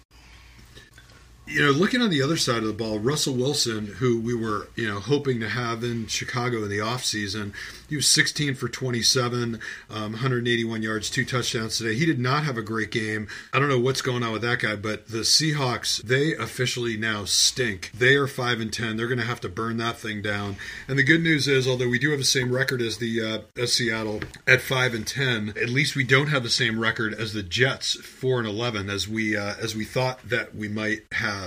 you 1.51 1.65
know, 1.65 1.73
looking 1.73 2.01
on 2.01 2.11
the 2.11 2.23
other 2.23 2.37
side 2.37 2.59
of 2.59 2.69
the 2.69 2.73
ball, 2.73 3.01
Russell 3.01 3.35
Wilson, 3.35 3.87
who 3.99 4.21
we 4.21 4.35
were, 4.35 4.69
you 4.77 4.87
know, 4.87 5.01
hoping 5.01 5.41
to 5.41 5.49
have 5.49 5.83
in 5.83 6.07
Chicago 6.07 6.63
in 6.63 6.69
the 6.69 6.79
offseason, 6.79 7.53
he 7.89 7.97
was 7.97 8.07
16 8.07 8.55
for 8.55 8.69
27, 8.69 9.59
um, 9.91 10.13
181 10.13 10.83
yards, 10.83 11.11
two 11.11 11.25
touchdowns 11.25 11.77
today. 11.77 11.97
He 11.97 12.07
did 12.07 12.21
not 12.21 12.45
have 12.45 12.57
a 12.57 12.63
great 12.63 12.93
game. 12.93 13.27
I 13.53 13.59
don't 13.59 13.69
know 13.69 13.81
what's 13.81 14.01
going 14.01 14.23
on 14.23 14.33
with 14.33 14.43
that 14.43 14.61
guy, 14.61 14.77
but 14.77 15.09
the 15.09 15.19
Seahawks, 15.19 16.01
they 16.03 16.35
officially 16.35 16.97
now 16.97 17.25
stink. 17.25 17.91
They 17.93 18.15
are 18.15 18.29
5 18.29 18.61
and 18.61 18.73
10. 18.73 18.97
They're 18.97 19.09
going 19.09 19.19
to 19.19 19.25
have 19.25 19.41
to 19.41 19.49
burn 19.49 19.79
that 19.79 19.99
thing 19.99 20.23
down. 20.23 20.57
And 20.87 20.97
the 20.97 21.03
good 21.03 21.23
news 21.23 21.49
is, 21.49 21.67
although 21.67 21.89
we 21.89 21.99
do 21.99 22.11
have 22.11 22.21
the 22.21 22.25
same 22.25 22.53
record 22.53 22.81
as 22.81 22.99
the 22.99 23.21
uh, 23.21 23.61
as 23.61 23.73
Seattle 23.73 24.21
at 24.47 24.61
5 24.61 24.95
and 24.95 25.07
10, 25.07 25.55
at 25.61 25.69
least 25.69 25.97
we 25.97 26.05
don't 26.05 26.29
have 26.29 26.45
the 26.45 26.49
same 26.49 26.79
record 26.79 27.13
as 27.13 27.33
the 27.33 27.43
Jets, 27.43 27.95
4 27.95 28.39
and 28.39 28.49
11, 28.49 28.89
as 28.89 29.09
we 29.09 29.37
uh, 29.37 29.55
as 29.61 29.75
we 29.75 29.85
thought 29.85 30.21
that 30.29 30.55
we 30.55 30.69
might 30.69 31.01
have. 31.11 31.40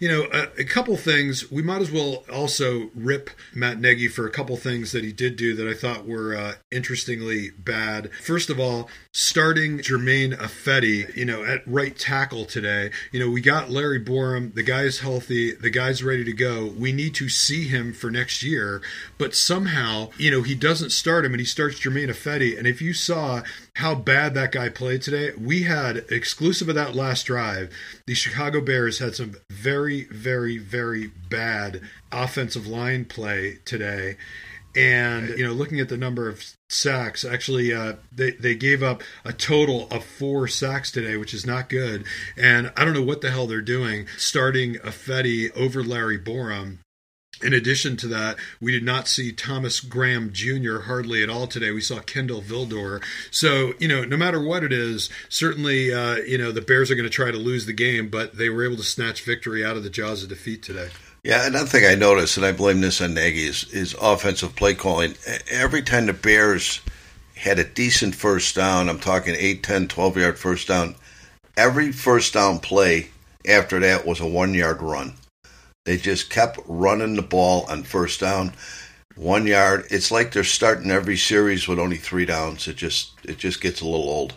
You 0.00 0.08
know, 0.08 0.28
a, 0.32 0.60
a 0.60 0.64
couple 0.64 0.96
things. 0.96 1.50
We 1.50 1.62
might 1.62 1.80
as 1.80 1.90
well 1.90 2.24
also 2.32 2.90
rip 2.94 3.30
Matt 3.54 3.80
Nagy 3.80 4.08
for 4.08 4.26
a 4.26 4.30
couple 4.30 4.56
things 4.56 4.92
that 4.92 5.04
he 5.04 5.12
did 5.12 5.36
do 5.36 5.54
that 5.54 5.68
I 5.68 5.74
thought 5.74 6.06
were 6.06 6.36
uh, 6.36 6.54
interestingly 6.70 7.50
bad. 7.50 8.10
First 8.22 8.50
of 8.50 8.60
all, 8.60 8.88
starting 9.12 9.80
Germain 9.80 10.32
Ifedi, 10.32 11.14
you 11.16 11.24
know, 11.24 11.44
at 11.44 11.66
right 11.66 11.96
tackle 11.98 12.44
today. 12.44 12.90
You 13.12 13.20
know, 13.20 13.30
we 13.30 13.40
got 13.40 13.70
Larry 13.70 14.02
Borom. 14.02 14.54
The 14.54 14.62
guy's 14.62 15.00
healthy. 15.00 15.52
The 15.52 15.70
guy's 15.70 16.02
ready 16.02 16.24
to 16.24 16.32
go. 16.32 16.66
We 16.66 16.92
need 16.92 17.14
to 17.16 17.28
see 17.28 17.68
him 17.68 17.92
for 17.92 18.10
next 18.10 18.42
year. 18.42 18.80
But 19.18 19.34
somehow, 19.34 20.10
you 20.18 20.30
know, 20.30 20.42
he 20.42 20.54
doesn't 20.54 20.90
start 20.90 21.24
him 21.24 21.32
and 21.32 21.40
he 21.40 21.46
starts 21.46 21.78
Germain 21.78 22.08
Ifedi. 22.08 22.56
And 22.56 22.66
if 22.66 22.80
you 22.80 22.94
saw 22.94 23.42
how 23.78 23.94
bad 23.94 24.34
that 24.34 24.50
guy 24.50 24.68
played 24.68 25.00
today, 25.00 25.30
we 25.40 25.62
had 25.62 26.04
exclusive 26.10 26.68
of 26.68 26.74
that 26.74 26.96
last 26.96 27.26
drive. 27.26 27.72
The 28.08 28.14
Chicago 28.14 28.60
Bears 28.60 28.98
had 28.98 29.14
some 29.14 29.36
very, 29.52 30.02
very, 30.06 30.58
very 30.58 31.12
bad 31.30 31.80
offensive 32.10 32.66
line 32.66 33.04
play 33.04 33.58
today. 33.64 34.16
And 34.74 35.28
you 35.30 35.46
know, 35.46 35.52
looking 35.52 35.78
at 35.78 35.88
the 35.88 35.96
number 35.96 36.28
of 36.28 36.42
sacks, 36.68 37.24
actually, 37.24 37.72
uh, 37.72 37.94
they 38.10 38.32
they 38.32 38.56
gave 38.56 38.82
up 38.82 39.04
a 39.24 39.32
total 39.32 39.86
of 39.92 40.04
four 40.04 40.48
sacks 40.48 40.90
today, 40.90 41.16
which 41.16 41.32
is 41.32 41.46
not 41.46 41.68
good. 41.68 42.04
And 42.36 42.72
I 42.76 42.84
don't 42.84 42.94
know 42.94 43.02
what 43.02 43.20
the 43.20 43.30
hell 43.30 43.46
they're 43.46 43.60
doing, 43.60 44.08
starting 44.16 44.74
Ifedi 44.74 45.56
over 45.56 45.84
Larry 45.84 46.18
Borom. 46.18 46.78
In 47.42 47.52
addition 47.52 47.96
to 47.98 48.08
that, 48.08 48.36
we 48.60 48.72
did 48.72 48.82
not 48.82 49.06
see 49.06 49.32
Thomas 49.32 49.80
Graham 49.80 50.32
Jr. 50.32 50.80
hardly 50.80 51.22
at 51.22 51.30
all 51.30 51.46
today. 51.46 51.70
We 51.70 51.80
saw 51.80 52.00
Kindle 52.00 52.42
Vildor. 52.42 53.02
So, 53.30 53.74
you 53.78 53.86
know, 53.86 54.04
no 54.04 54.16
matter 54.16 54.42
what 54.42 54.64
it 54.64 54.72
is, 54.72 55.08
certainly, 55.28 55.92
uh, 55.92 56.16
you 56.16 56.36
know, 56.36 56.50
the 56.50 56.60
Bears 56.60 56.90
are 56.90 56.96
going 56.96 57.04
to 57.04 57.10
try 57.10 57.30
to 57.30 57.36
lose 57.36 57.66
the 57.66 57.72
game, 57.72 58.08
but 58.08 58.36
they 58.36 58.48
were 58.48 58.64
able 58.64 58.76
to 58.76 58.82
snatch 58.82 59.22
victory 59.22 59.64
out 59.64 59.76
of 59.76 59.84
the 59.84 59.90
jaws 59.90 60.22
of 60.22 60.28
defeat 60.28 60.62
today. 60.62 60.88
Yeah, 61.22 61.46
another 61.46 61.66
thing 61.66 61.84
I 61.84 61.94
noticed, 61.94 62.36
and 62.36 62.46
I 62.46 62.52
blame 62.52 62.80
this 62.80 63.00
on 63.00 63.14
Nagy, 63.14 63.44
is, 63.44 63.64
is 63.72 63.94
offensive 64.00 64.56
play 64.56 64.74
calling. 64.74 65.14
Every 65.50 65.82
time 65.82 66.06
the 66.06 66.12
Bears 66.12 66.80
had 67.36 67.58
a 67.58 67.64
decent 67.64 68.14
first 68.14 68.56
down, 68.56 68.88
I'm 68.88 68.98
talking 68.98 69.36
8, 69.36 69.62
10, 69.62 69.88
12 69.88 70.16
yard 70.16 70.38
first 70.38 70.68
down, 70.68 70.96
every 71.56 71.92
first 71.92 72.34
down 72.34 72.58
play 72.58 73.10
after 73.46 73.78
that 73.80 74.06
was 74.06 74.20
a 74.20 74.26
one 74.26 74.54
yard 74.54 74.82
run. 74.82 75.14
They 75.88 75.96
just 75.96 76.28
kept 76.28 76.58
running 76.66 77.14
the 77.14 77.22
ball 77.22 77.64
on 77.70 77.82
first 77.82 78.20
down, 78.20 78.52
one 79.16 79.46
yard. 79.46 79.86
It's 79.90 80.10
like 80.10 80.32
they're 80.32 80.44
starting 80.44 80.90
every 80.90 81.16
series 81.16 81.66
with 81.66 81.78
only 81.78 81.96
three 81.96 82.26
downs. 82.26 82.68
It 82.68 82.76
just 82.76 83.12
it 83.24 83.38
just 83.38 83.62
gets 83.62 83.80
a 83.80 83.86
little 83.86 84.10
old. 84.10 84.34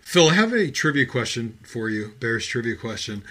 Phil, 0.00 0.30
I 0.30 0.32
have 0.32 0.54
a 0.54 0.70
trivia 0.70 1.04
question 1.04 1.58
for 1.64 1.90
you, 1.90 2.14
Bears 2.18 2.46
trivia 2.46 2.76
question. 2.76 3.24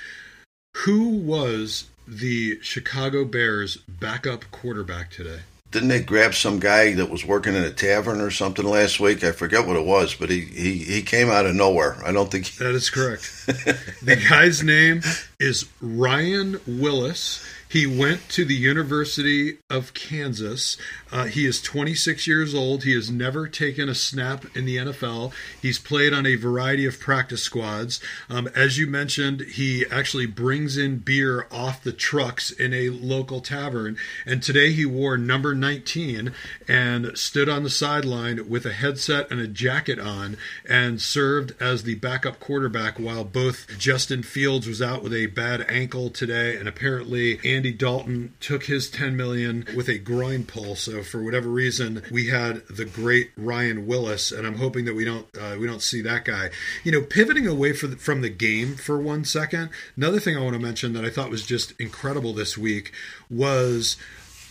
Who 0.86 1.08
was 1.10 1.90
the 2.08 2.60
Chicago 2.62 3.26
Bears 3.26 3.78
backup 3.78 4.52
quarterback 4.52 5.10
today? 5.10 5.40
Didn't 5.74 5.90
they 5.90 6.02
grab 6.02 6.36
some 6.36 6.60
guy 6.60 6.94
that 6.94 7.10
was 7.10 7.26
working 7.26 7.56
in 7.56 7.64
a 7.64 7.72
tavern 7.72 8.22
or 8.22 8.30
something 8.30 8.64
last 8.64 9.00
week? 9.00 9.24
I 9.24 9.32
forget 9.32 9.66
what 9.66 9.76
it 9.76 9.86
was, 9.86 10.14
but 10.14 10.30
he, 10.30 10.42
he, 10.42 10.78
he 10.78 11.02
came 11.02 11.30
out 11.30 11.48
of 11.48 11.56
nowhere. 11.56 11.98
I 12.06 12.12
don't 12.12 12.32
think 12.32 12.46
he... 12.46 12.64
that 12.64 12.76
is 12.76 12.92
correct. 12.92 13.24
the 13.48 14.24
guy's 14.30 14.64
name 14.64 15.02
is 15.40 15.68
Ryan 15.82 16.62
Willis. 16.68 17.44
He 17.74 17.88
went 17.88 18.30
to 18.30 18.46
the 18.46 18.54
University 18.54 19.58
of 19.68 19.96
Kansas. 19.96 20.78
Uh, 21.12 21.24
he 21.24 21.48
is 21.48 21.60
26 21.60 22.28
years 22.28 22.54
old. 22.54 22.84
He 22.84 22.94
has 22.94 23.10
never 23.10 23.48
taken 23.48 23.90
a 23.90 23.96
snap 23.96 24.46
in 24.56 24.66
the 24.66 24.78
NFL. 24.78 25.34
He's 25.60 25.80
played 25.80 26.14
on 26.14 26.28
a 26.28 26.36
variety 26.36 26.86
of 26.86 27.00
practice 27.00 27.42
squads. 27.42 28.00
Um, 28.30 28.48
as 28.56 28.78
you 28.78 28.86
mentioned, 28.86 29.42
he 29.42 29.88
actually 29.90 30.28
brings 30.28 30.78
in 30.78 31.00
beer 31.00 31.48
off 31.52 31.82
the 31.82 31.92
trucks 31.92 32.52
in 32.52 32.76
a 32.76 32.90
local 32.90 33.42
tavern. 33.42 33.98
And 34.24 34.44
today 34.44 34.72
he 34.72 34.86
wore 34.86 35.18
number 35.18 35.56
19 35.56 36.32
and 36.68 37.18
stood 37.18 37.50
on 37.50 37.64
the 37.64 37.72
sideline 37.72 38.48
with 38.48 38.68
a 38.68 38.74
headset 38.74 39.32
and 39.32 39.40
a 39.40 39.48
jacket 39.48 39.98
on 39.98 40.38
and 40.70 41.02
served 41.02 41.56
as 41.60 41.82
the 41.82 41.96
backup 41.96 42.40
quarterback 42.40 43.00
while 43.00 43.24
both 43.24 43.80
Justin 43.80 44.22
Fields 44.22 44.68
was 44.68 44.80
out 44.80 45.02
with 45.02 45.16
a 45.16 45.26
bad 45.26 45.66
ankle 45.68 46.12
today 46.12 46.56
and 46.56 46.68
apparently 46.68 47.40
Andy 47.44 47.63
Dalton 47.72 48.34
took 48.40 48.66
his 48.66 48.90
10 48.90 49.16
million 49.16 49.66
with 49.76 49.88
a 49.88 49.98
groin 49.98 50.44
pull. 50.44 50.76
So 50.76 51.04
for 51.04 51.24
whatever 51.24 51.50
reason, 51.50 52.04
we 52.12 52.28
had 52.28 52.66
the 52.68 52.86
great 52.86 53.32
Ryan 53.38 53.88
Willis, 53.88 54.32
and 54.32 54.46
I'm 54.46 54.58
hoping 54.58 54.86
that 54.86 54.96
we 54.96 55.06
don't 55.06 55.28
uh, 55.38 55.56
we 55.60 55.68
don't 55.68 55.82
see 55.82 56.02
that 56.02 56.26
guy. 56.26 56.50
You 56.84 56.92
know, 56.92 57.02
pivoting 57.02 57.48
away 57.48 57.72
the, 57.72 57.98
from 57.98 58.22
the 58.22 58.30
game 58.30 58.76
for 58.76 59.00
one 59.00 59.26
second. 59.26 59.70
Another 59.96 60.20
thing 60.20 60.38
I 60.38 60.42
want 60.42 60.54
to 60.54 60.60
mention 60.60 60.94
that 60.94 61.06
I 61.06 61.10
thought 61.10 61.30
was 61.30 61.46
just 61.46 61.74
incredible 61.80 62.34
this 62.34 62.58
week 62.58 62.92
was 63.30 63.98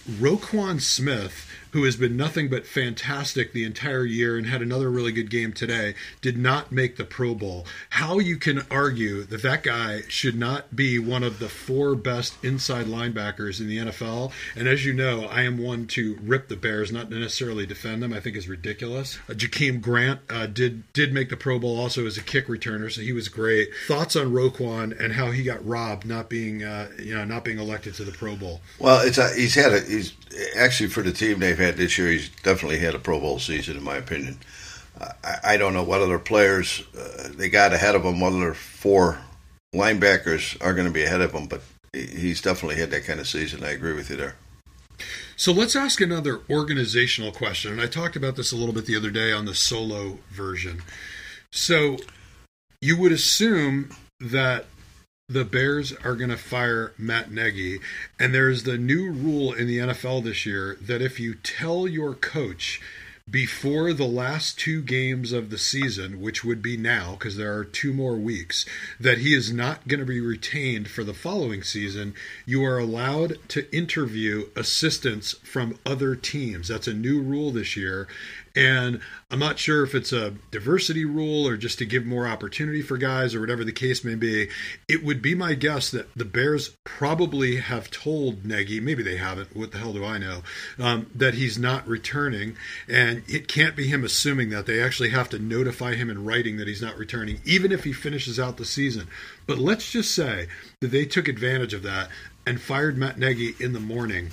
Roquan 0.09 0.81
Smith 0.81 1.49
who 1.73 1.85
has 1.85 1.97
been 1.97 2.17
nothing 2.17 2.49
but 2.49 2.67
fantastic 2.67 3.53
the 3.53 3.65
entire 3.65 4.05
year 4.05 4.37
and 4.37 4.47
had 4.47 4.63
another 4.63 4.91
really 4.91 5.13
good 5.13 5.31
game 5.31 5.53
today, 5.53 5.95
did 6.21 6.37
not 6.37 6.71
make 6.71 6.97
the 6.97 7.05
Pro 7.05 7.35
Bowl. 7.35 7.67
How 7.91 8.19
you 8.19 8.37
can 8.37 8.63
argue 8.71 9.25
that 9.25 9.43
that 9.43 9.63
guy 9.63 10.03
should 10.09 10.39
not 10.39 10.77
be 10.77 10.99
one 10.99 11.23
of 11.23 11.39
the 11.39 11.49
four 11.49 11.95
best 11.95 12.43
inside 12.45 12.87
linebackers 12.87 13.61
in 13.61 13.69
the 13.69 13.79
NFL? 13.79 14.33
And 14.55 14.69
as 14.69 14.85
you 14.85 14.93
know, 14.93 15.25
I 15.25 15.43
am 15.43 15.59
one 15.59 15.87
to 15.89 16.19
rip 16.23 16.49
the 16.49 16.57
Bears, 16.57 16.93
not 16.93 17.11
necessarily 17.11 17.67
defend 17.67 18.03
them. 18.03 18.13
I 18.13 18.21
think 18.21 18.37
is 18.37 18.49
ridiculous. 18.49 19.19
Uh, 19.29 19.33
Jakeem 19.33 19.81
Grant 19.81 20.21
uh, 20.31 20.47
did 20.47 20.91
did 20.93 21.13
make 21.13 21.31
the 21.31 21.37
Pro 21.37 21.59
Bowl 21.59 21.79
also 21.79 22.07
as 22.07 22.19
a 22.19 22.23
kick 22.23 22.47
returner, 22.47 22.91
so 22.93 23.01
he 23.01 23.13
was 23.13 23.29
great. 23.29 23.71
Thoughts 23.87 24.17
on 24.17 24.33
Roquan 24.33 24.99
and 24.99 25.15
how 25.15 25.31
he 25.31 25.43
got 25.43 25.65
robbed 25.67 26.07
not 26.07 26.29
being 26.29 26.63
uh, 26.63 26.91
you 26.99 27.15
know 27.15 27.25
not 27.25 27.45
being 27.45 27.59
elected 27.59 27.95
to 27.95 28.05
the 28.05 28.13
Pro 28.13 28.37
Bowl? 28.37 28.61
Well, 28.79 29.07
it's 29.07 29.19
a, 29.19 29.35
he's 29.35 29.55
had 29.55 29.73
a 29.73 29.81
he's 29.81 30.13
actually 30.57 30.91
for 30.91 31.03
the 31.03 31.13
team 31.13 31.39
they've 31.39 31.59
had 31.63 31.77
this 31.77 31.97
year, 31.99 32.11
he's 32.11 32.29
definitely 32.29 32.79
had 32.79 32.95
a 32.95 32.99
Pro 32.99 33.21
Bowl 33.21 33.39
season, 33.39 33.77
in 33.77 33.83
my 33.83 33.97
opinion. 33.97 34.39
I, 35.01 35.39
I 35.45 35.57
don't 35.57 35.73
know 35.73 35.83
what 35.85 36.03
other 36.03 36.19
players 36.19 36.83
uh, 36.99 37.29
they 37.31 37.49
got 37.49 37.73
ahead 37.73 37.95
of 37.95 38.05
him, 38.05 38.21
what 38.21 38.33
other 38.33 38.55
four 38.55 39.19
linebackers 39.75 40.61
are 40.65 40.75
going 40.75 40.87
to 40.87 40.93
be 40.93 41.03
ahead 41.03 41.21
of 41.21 41.33
him, 41.33 41.47
but 41.47 41.63
he's 41.93 42.43
definitely 42.43 42.77
had 42.77 42.91
that 42.91 43.05
kind 43.05 43.21
of 43.21 43.27
season. 43.27 43.65
I 43.65 43.71
agree 43.71 43.95
with 43.95 44.11
you 44.11 44.17
there. 44.17 44.37
So 45.37 45.53
let's 45.53 45.75
ask 45.75 46.01
another 46.01 46.41
organizational 46.51 47.33
question. 47.33 47.73
And 47.73 47.81
I 47.81 47.87
talked 47.87 48.17
about 48.17 48.37
this 48.37 48.53
a 48.53 48.57
little 48.57 48.75
bit 48.75 48.87
the 48.87 48.97
other 48.97 49.11
day 49.11 49.33
on 49.33 49.47
the 49.47 49.55
solo 49.55 50.19
version. 50.31 50.83
So 51.51 51.97
you 52.81 52.99
would 52.99 53.13
assume 53.13 53.91
that 54.21 54.67
the 55.29 55.45
Bears 55.45 55.93
are 56.05 56.15
going 56.15 56.31
to 56.31 56.37
fire 56.37 56.93
Matt 56.99 57.31
Nagy. 57.31 57.81
And 58.19 58.35
there's 58.35 58.65
the 58.65 58.79
new 58.79 59.11
rule 59.11 59.53
in 59.53 59.67
the 59.67 59.79
NFL 59.79 60.25
this 60.25 60.45
year 60.45 60.77
that 60.81 61.03
if 61.03 61.19
you 61.19 61.35
tell 61.35 61.89
your 61.89 62.15
coach 62.15 62.81
before 63.31 63.93
the 63.93 64.07
last 64.07 64.59
two 64.59 64.83
games 64.83 65.33
of 65.33 65.49
the 65.49 65.59
season, 65.59 66.21
which 66.21 66.45
would 66.45 66.61
be 66.61 66.77
now 66.77 67.13
because 67.13 67.37
there 67.37 67.57
are 67.57 67.65
two 67.65 67.93
more 67.93 68.17
weeks, 68.17 68.67
that 68.99 69.19
he 69.19 69.33
is 69.33 69.53
not 69.53 69.87
going 69.87 70.01
to 70.01 70.07
be 70.07 70.21
retained 70.21 70.91
for 70.91 71.05
the 71.05 71.15
following 71.15 71.63
season, 71.63 72.15
you 72.45 72.65
are 72.65 72.79
allowed 72.79 73.39
to 73.49 73.75
interview 73.75 74.49
assistants 74.57 75.33
from 75.45 75.79
other 75.87 76.17
teams. 76.17 76.69
That's 76.69 76.89
a 76.89 76.93
new 76.93 77.23
rule 77.23 77.53
this 77.53 77.77
year. 77.77 78.09
And 78.55 79.01
I'm 79.31 79.39
not 79.39 79.59
sure 79.59 79.83
if 79.83 79.95
it's 79.95 80.13
a 80.13 80.35
diversity 80.51 81.05
rule 81.05 81.49
or 81.49 81.57
just 81.57 81.79
to 81.79 81.87
give 81.87 82.05
more 82.05 82.27
opportunity 82.27 82.83
for 82.83 82.99
guys 82.99 83.35
or 83.35 83.41
whatever 83.41 83.65
the 83.65 83.73
case 83.73 84.05
may 84.05 84.15
be. 84.15 84.49
It 84.89 85.03
would 85.03 85.23
be 85.23 85.35
my 85.35 85.55
guess 85.55 85.91
that 85.91 86.13
the 86.15 86.25
Bears 86.25 86.77
probably 86.85 87.57
have 87.57 87.91
told 87.91 88.45
Nagy, 88.45 88.81
maybe 88.81 89.03
they 89.03 89.17
haven't, 89.17 89.57
what 89.57 89.73
the 89.73 89.79
hell 89.79 89.95
do 89.95 90.05
I 90.05 90.19
know, 90.19 90.43
um, 90.79 91.11
that 91.15 91.35
he's 91.35 91.59
not 91.59 91.89
returning. 91.89 92.57
And 92.89 93.23
it 93.27 93.49
can't 93.49 93.77
be 93.77 93.87
him 93.87 94.05
assuming 94.05 94.51
that. 94.51 94.67
They 94.67 94.83
actually 94.83 95.11
have 95.11 95.31
to 95.31 95.39
notify 95.39 95.95
him 95.95 96.11
in 96.11 96.25
writing 96.25 96.59
that 96.59 96.69
he's 96.69 96.83
not 96.83 96.99
returning, 96.99 97.41
even 97.45 97.73
if 97.73 97.85
he 97.85 97.93
finishes 97.93 98.39
out 98.39 98.59
the 98.59 98.65
season. 98.65 99.09
But 99.47 99.59
let's 99.59 99.91
just 99.91 100.15
say 100.15 100.49
that 100.81 100.89
they 100.89 101.07
took 101.07 101.27
advantage 101.27 101.75
of 101.75 101.83
that 101.83 102.11
and 102.47 102.61
fired 102.61 102.99
Matt 102.99 103.19
Nagy 103.19 103.55
in 103.59 103.73
the 103.73 103.81
morning 103.81 104.31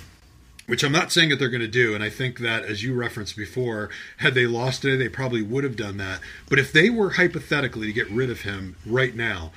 which 0.70 0.84
I'm 0.84 0.92
not 0.92 1.10
saying 1.10 1.30
that 1.30 1.40
they're 1.40 1.48
going 1.48 1.60
to 1.62 1.66
do. 1.66 1.96
And 1.96 2.04
I 2.04 2.10
think 2.10 2.38
that, 2.38 2.62
as 2.62 2.84
you 2.84 2.94
referenced 2.94 3.36
before, 3.36 3.90
had 4.18 4.34
they 4.34 4.46
lost 4.46 4.82
today, 4.82 4.96
they 4.96 5.08
probably 5.08 5.42
would 5.42 5.64
have 5.64 5.74
done 5.74 5.96
that. 5.96 6.20
But 6.48 6.60
if 6.60 6.72
they 6.72 6.88
were 6.88 7.10
hypothetically 7.10 7.88
to 7.88 7.92
get 7.92 8.08
rid 8.08 8.30
of 8.30 8.42
him 8.42 8.76
right 8.86 9.12
now, 9.12 9.50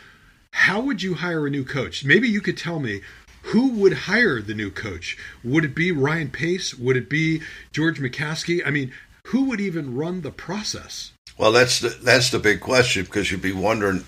how 0.50 0.82
would 0.82 1.03
you 1.03 1.13
hire 1.13 1.46
a 1.46 1.51
new 1.51 1.63
coach? 1.63 2.03
Maybe 2.03 2.27
you 2.27 2.41
could 2.41 2.58
tell 2.58 2.79
me 2.79 3.01
who 3.43 3.74
would 3.74 3.93
hire 3.93 4.41
the 4.41 4.55
new 4.55 4.72
coach? 4.72 5.15
Would 5.43 5.63
it 5.63 5.75
be 5.75 5.91
Ryan 5.91 6.32
Pace? 6.32 6.74
Would 6.74 6.98
it 6.98 7.10
be 7.10 7.43
George 7.72 8.00
McCaskey? 8.00 8.65
I 8.65 8.72
mean, 8.72 8.91
who 9.27 9.43
would 9.43 9.62
even 9.62 9.96
run 9.96 10.22
the 10.22 10.32
process? 10.32 11.12
Well, 11.38 11.51
that's 11.51 11.79
the 11.79 11.89
that's 11.89 12.32
the 12.32 12.39
big 12.39 12.60
question 12.60 13.05
because 13.05 13.32
you'd 13.32 13.39
be 13.43 13.53
wondering 13.53 14.03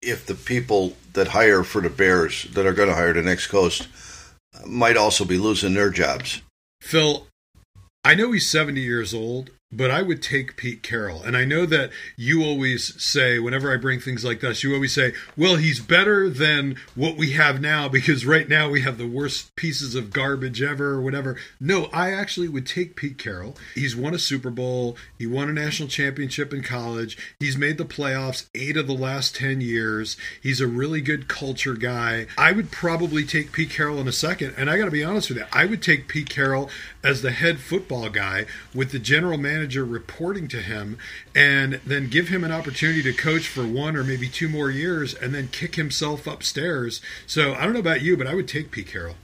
if 0.00 0.26
the 0.26 0.34
people 0.36 0.96
that 1.14 1.26
hire 1.26 1.64
for 1.64 1.80
the 1.80 1.90
Bears 1.90 2.44
that 2.52 2.66
are 2.66 2.72
going 2.72 2.88
to 2.88 2.94
hire 2.94 3.12
the 3.12 3.22
next 3.22 3.48
coach 3.48 3.88
might 4.64 4.96
also 4.96 5.24
be 5.24 5.38
losing 5.38 5.74
their 5.74 5.90
jobs. 5.90 6.42
Phil, 6.80 7.26
I 8.04 8.14
know 8.14 8.32
he's 8.32 8.48
70 8.48 8.80
years 8.80 9.12
old, 9.12 9.50
but 9.76 9.90
I 9.90 10.02
would 10.02 10.22
take 10.22 10.56
Pete 10.56 10.82
Carroll. 10.82 11.22
And 11.22 11.36
I 11.36 11.44
know 11.44 11.66
that 11.66 11.90
you 12.16 12.42
always 12.42 13.00
say, 13.02 13.38
whenever 13.38 13.72
I 13.72 13.76
bring 13.76 14.00
things 14.00 14.24
like 14.24 14.40
this, 14.40 14.64
you 14.64 14.74
always 14.74 14.94
say, 14.94 15.12
well, 15.36 15.56
he's 15.56 15.80
better 15.80 16.30
than 16.30 16.76
what 16.94 17.16
we 17.16 17.32
have 17.32 17.60
now 17.60 17.88
because 17.88 18.24
right 18.24 18.48
now 18.48 18.70
we 18.70 18.80
have 18.80 18.96
the 18.96 19.06
worst 19.06 19.54
pieces 19.54 19.94
of 19.94 20.12
garbage 20.12 20.62
ever 20.62 20.92
or 20.92 21.02
whatever. 21.02 21.36
No, 21.60 21.84
I 21.92 22.12
actually 22.12 22.48
would 22.48 22.66
take 22.66 22.96
Pete 22.96 23.18
Carroll. 23.18 23.56
He's 23.74 23.94
won 23.94 24.14
a 24.14 24.18
Super 24.18 24.50
Bowl, 24.50 24.96
he 25.18 25.26
won 25.26 25.50
a 25.50 25.52
national 25.52 25.88
championship 25.90 26.54
in 26.54 26.62
college, 26.62 27.18
he's 27.38 27.58
made 27.58 27.76
the 27.76 27.84
playoffs 27.84 28.46
eight 28.54 28.76
of 28.76 28.86
the 28.86 28.94
last 28.94 29.36
10 29.36 29.60
years. 29.60 30.16
He's 30.42 30.60
a 30.60 30.66
really 30.66 31.02
good 31.02 31.28
culture 31.28 31.74
guy. 31.74 32.26
I 32.38 32.52
would 32.52 32.70
probably 32.70 33.24
take 33.24 33.52
Pete 33.52 33.70
Carroll 33.70 34.00
in 34.00 34.08
a 34.08 34.12
second. 34.12 34.54
And 34.56 34.70
I 34.70 34.78
got 34.78 34.86
to 34.86 34.90
be 34.90 35.04
honest 35.04 35.28
with 35.28 35.38
you, 35.38 35.44
I 35.52 35.66
would 35.66 35.82
take 35.82 36.08
Pete 36.08 36.30
Carroll 36.30 36.70
as 37.04 37.22
the 37.22 37.30
head 37.30 37.58
football 37.60 38.08
guy 38.08 38.46
with 38.74 38.92
the 38.92 38.98
general 38.98 39.38
manager 39.38 39.65
manager 39.66 39.84
reporting 39.84 40.46
to 40.46 40.62
him 40.62 40.96
and 41.34 41.80
then 41.84 42.08
give 42.08 42.28
him 42.28 42.44
an 42.44 42.52
opportunity 42.52 43.02
to 43.02 43.12
coach 43.12 43.48
for 43.48 43.66
one 43.66 43.96
or 43.96 44.04
maybe 44.04 44.28
two 44.28 44.48
more 44.48 44.70
years 44.70 45.12
and 45.12 45.34
then 45.34 45.48
kick 45.48 45.74
himself 45.74 46.24
upstairs. 46.24 47.00
So 47.26 47.52
I 47.54 47.64
don't 47.64 47.72
know 47.72 47.80
about 47.80 48.00
you, 48.00 48.16
but 48.16 48.28
I 48.28 48.34
would 48.34 48.46
take 48.46 48.70
Pete 48.70 48.86
Carroll. 48.86 49.16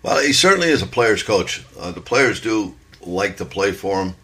Well, 0.00 0.22
he 0.22 0.32
certainly 0.32 0.68
is 0.68 0.80
a 0.80 0.86
player's 0.86 1.24
coach. 1.24 1.64
Uh, 1.76 1.90
the 1.90 2.00
players 2.00 2.40
do 2.40 2.76
like 3.00 3.36
to 3.38 3.44
play 3.44 3.72
for 3.72 4.00
him. 4.00 4.14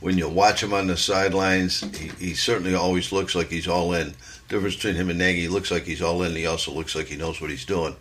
When 0.00 0.18
you 0.18 0.28
watch 0.28 0.62
him 0.62 0.74
on 0.74 0.88
the 0.88 0.96
sidelines, 0.98 1.80
he, 1.96 2.08
he 2.18 2.34
certainly 2.34 2.74
always 2.74 3.10
looks 3.10 3.34
like 3.34 3.48
he's 3.48 3.66
all 3.66 3.94
in. 3.94 4.08
The 4.48 4.56
difference 4.56 4.76
between 4.76 4.96
him 4.96 5.08
and 5.08 5.18
Nagy, 5.18 5.40
he 5.40 5.48
looks 5.48 5.70
like 5.70 5.84
he's 5.84 6.02
all 6.02 6.22
in. 6.22 6.36
He 6.36 6.44
also 6.44 6.70
looks 6.70 6.94
like 6.94 7.06
he 7.06 7.16
knows 7.16 7.40
what 7.40 7.48
he's 7.48 7.64
doing. 7.64 7.96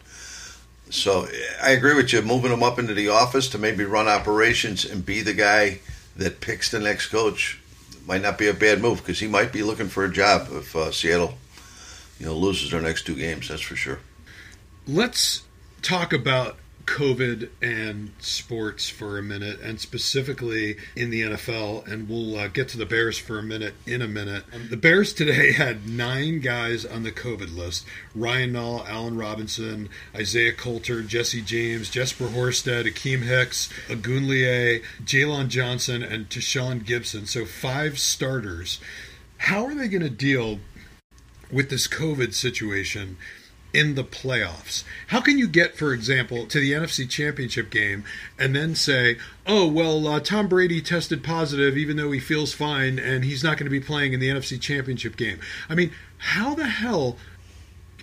So 0.90 1.26
I 1.64 1.72
agree 1.72 1.94
with 1.94 2.12
you. 2.12 2.22
Moving 2.22 2.52
him 2.52 2.64
up 2.64 2.80
into 2.80 2.94
the 2.94 3.10
office 3.10 3.48
to 3.50 3.58
maybe 3.58 3.86
run 3.86 4.10
operations 4.10 4.84
and 4.84 5.06
be 5.06 5.22
the 5.22 5.34
guy 5.34 5.80
that 6.18 6.42
picks 6.42 6.72
the 6.72 6.80
next 6.80 7.08
coach 7.08 7.60
might 8.06 8.22
not 8.22 8.38
be 8.38 8.48
a 8.48 8.54
bad 8.54 8.82
move 8.82 9.00
because 9.00 9.20
he 9.20 9.28
might 9.28 9.52
be 9.52 9.64
looking 9.64 9.88
for 9.88 10.06
a 10.06 10.12
job 10.12 10.48
if 10.52 10.76
uh, 10.76 10.92
Seattle, 10.92 11.38
you 12.20 12.26
know, 12.26 12.34
loses 12.34 12.72
their 12.72 12.82
next 12.82 13.06
two 13.06 13.16
games. 13.16 13.50
That's 13.50 13.62
for 13.62 13.76
sure. 13.76 14.00
Let's 14.88 15.44
talk 15.82 16.14
about 16.14 16.58
COVID 16.88 17.50
and 17.62 18.14
sports 18.18 18.90
for 18.90 19.20
a 19.20 19.22
minute, 19.22 19.60
and 19.60 19.80
specifically 19.80 20.78
in 20.96 21.12
the 21.12 21.22
NFL. 21.22 21.86
And 21.86 22.10
we'll 22.10 22.38
uh, 22.38 22.48
get 22.48 22.70
to 22.70 22.78
the 22.78 22.86
Bears 22.86 23.18
for 23.18 23.38
a 23.38 23.44
minute 23.44 23.76
in 23.86 24.02
a 24.02 24.08
minute. 24.08 24.46
Um, 24.54 24.70
the 24.70 24.78
Bears 24.78 25.14
today 25.14 25.52
had 25.58 25.88
nine 25.88 26.40
guys 26.40 26.86
on 26.86 27.04
the 27.04 27.12
COVID 27.12 27.56
list 27.56 27.86
Ryan 28.16 28.54
Nall, 28.54 28.88
Allen 28.88 29.18
Robinson, 29.18 29.90
Isaiah 30.16 30.54
Coulter, 30.54 31.04
Jesse 31.04 31.42
James, 31.42 31.90
Jesper 31.90 32.28
Horsted, 32.28 32.86
Akiem 32.86 33.24
Hicks, 33.24 33.70
Ogunleye, 33.88 34.82
Jaylon 35.04 35.50
Johnson, 35.50 36.02
and 36.02 36.30
Tashaun 36.30 36.84
Gipson. 36.84 37.28
So 37.28 37.46
five 37.46 38.00
starters. 38.00 38.80
How 39.40 39.66
are 39.66 39.76
they 39.76 39.88
going 39.88 40.02
to 40.02 40.10
deal 40.10 40.60
with 41.52 41.70
this 41.70 41.88
COVID 41.88 42.34
situation? 42.34 43.18
In 43.74 43.96
the 43.96 44.04
playoffs. 44.04 44.84
How 45.08 45.22
can 45.22 45.38
you 45.38 45.48
get, 45.48 45.78
for 45.78 45.94
example, 45.94 46.46
to 46.48 46.60
the 46.60 46.72
NFC 46.72 47.10
Championship 47.10 47.70
game 47.70 48.04
and 48.40 48.56
then 48.56 48.76
say, 48.76 49.18
oh, 49.46 49.68
well, 49.68 50.08
uh, 50.08 50.20
Tom 50.20 50.48
Brady 50.48 50.82
tested 50.82 51.24
positive 51.24 51.78
even 51.78 51.98
though 51.98 52.12
he 52.12 52.20
feels 52.20 52.54
fine 52.54 52.98
and 52.98 53.24
he's 53.24 53.44
not 53.44 53.58
going 53.58 53.66
to 53.66 53.72
be 53.72 53.80
playing 53.80 54.14
in 54.14 54.20
the 54.20 54.30
NFC 54.30 54.60
Championship 54.60 55.18
game? 55.18 55.40
I 55.70 55.76
mean, 55.76 55.92
how 56.18 56.56
the 56.56 56.68
hell 56.68 57.18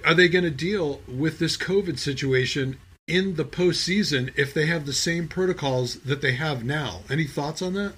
are 0.04 0.14
they 0.14 0.28
going 0.28 0.44
to 0.44 0.50
deal 0.50 1.00
with 1.08 1.38
this 1.38 1.56
COVID 1.56 1.98
situation 1.98 2.78
in 3.06 3.36
the 3.36 3.44
postseason 3.44 4.32
if 4.36 4.54
they 4.54 4.66
have 4.66 4.86
the 4.86 4.92
same 4.92 5.28
protocols 5.28 5.96
that 6.00 6.20
they 6.20 6.32
have 6.32 6.64
now? 6.64 7.00
Any 7.10 7.24
thoughts 7.24 7.62
on 7.62 7.74
that? 7.74 7.94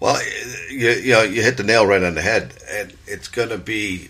Well, 0.00 0.20
you, 0.68 0.90
you 0.90 1.12
know, 1.12 1.22
you 1.22 1.42
hit 1.42 1.56
the 1.56 1.62
nail 1.62 1.86
right 1.86 2.02
on 2.02 2.16
the 2.16 2.22
head, 2.22 2.54
and 2.68 2.92
it's 3.06 3.28
going 3.28 3.50
to 3.50 3.58
be 3.58 4.08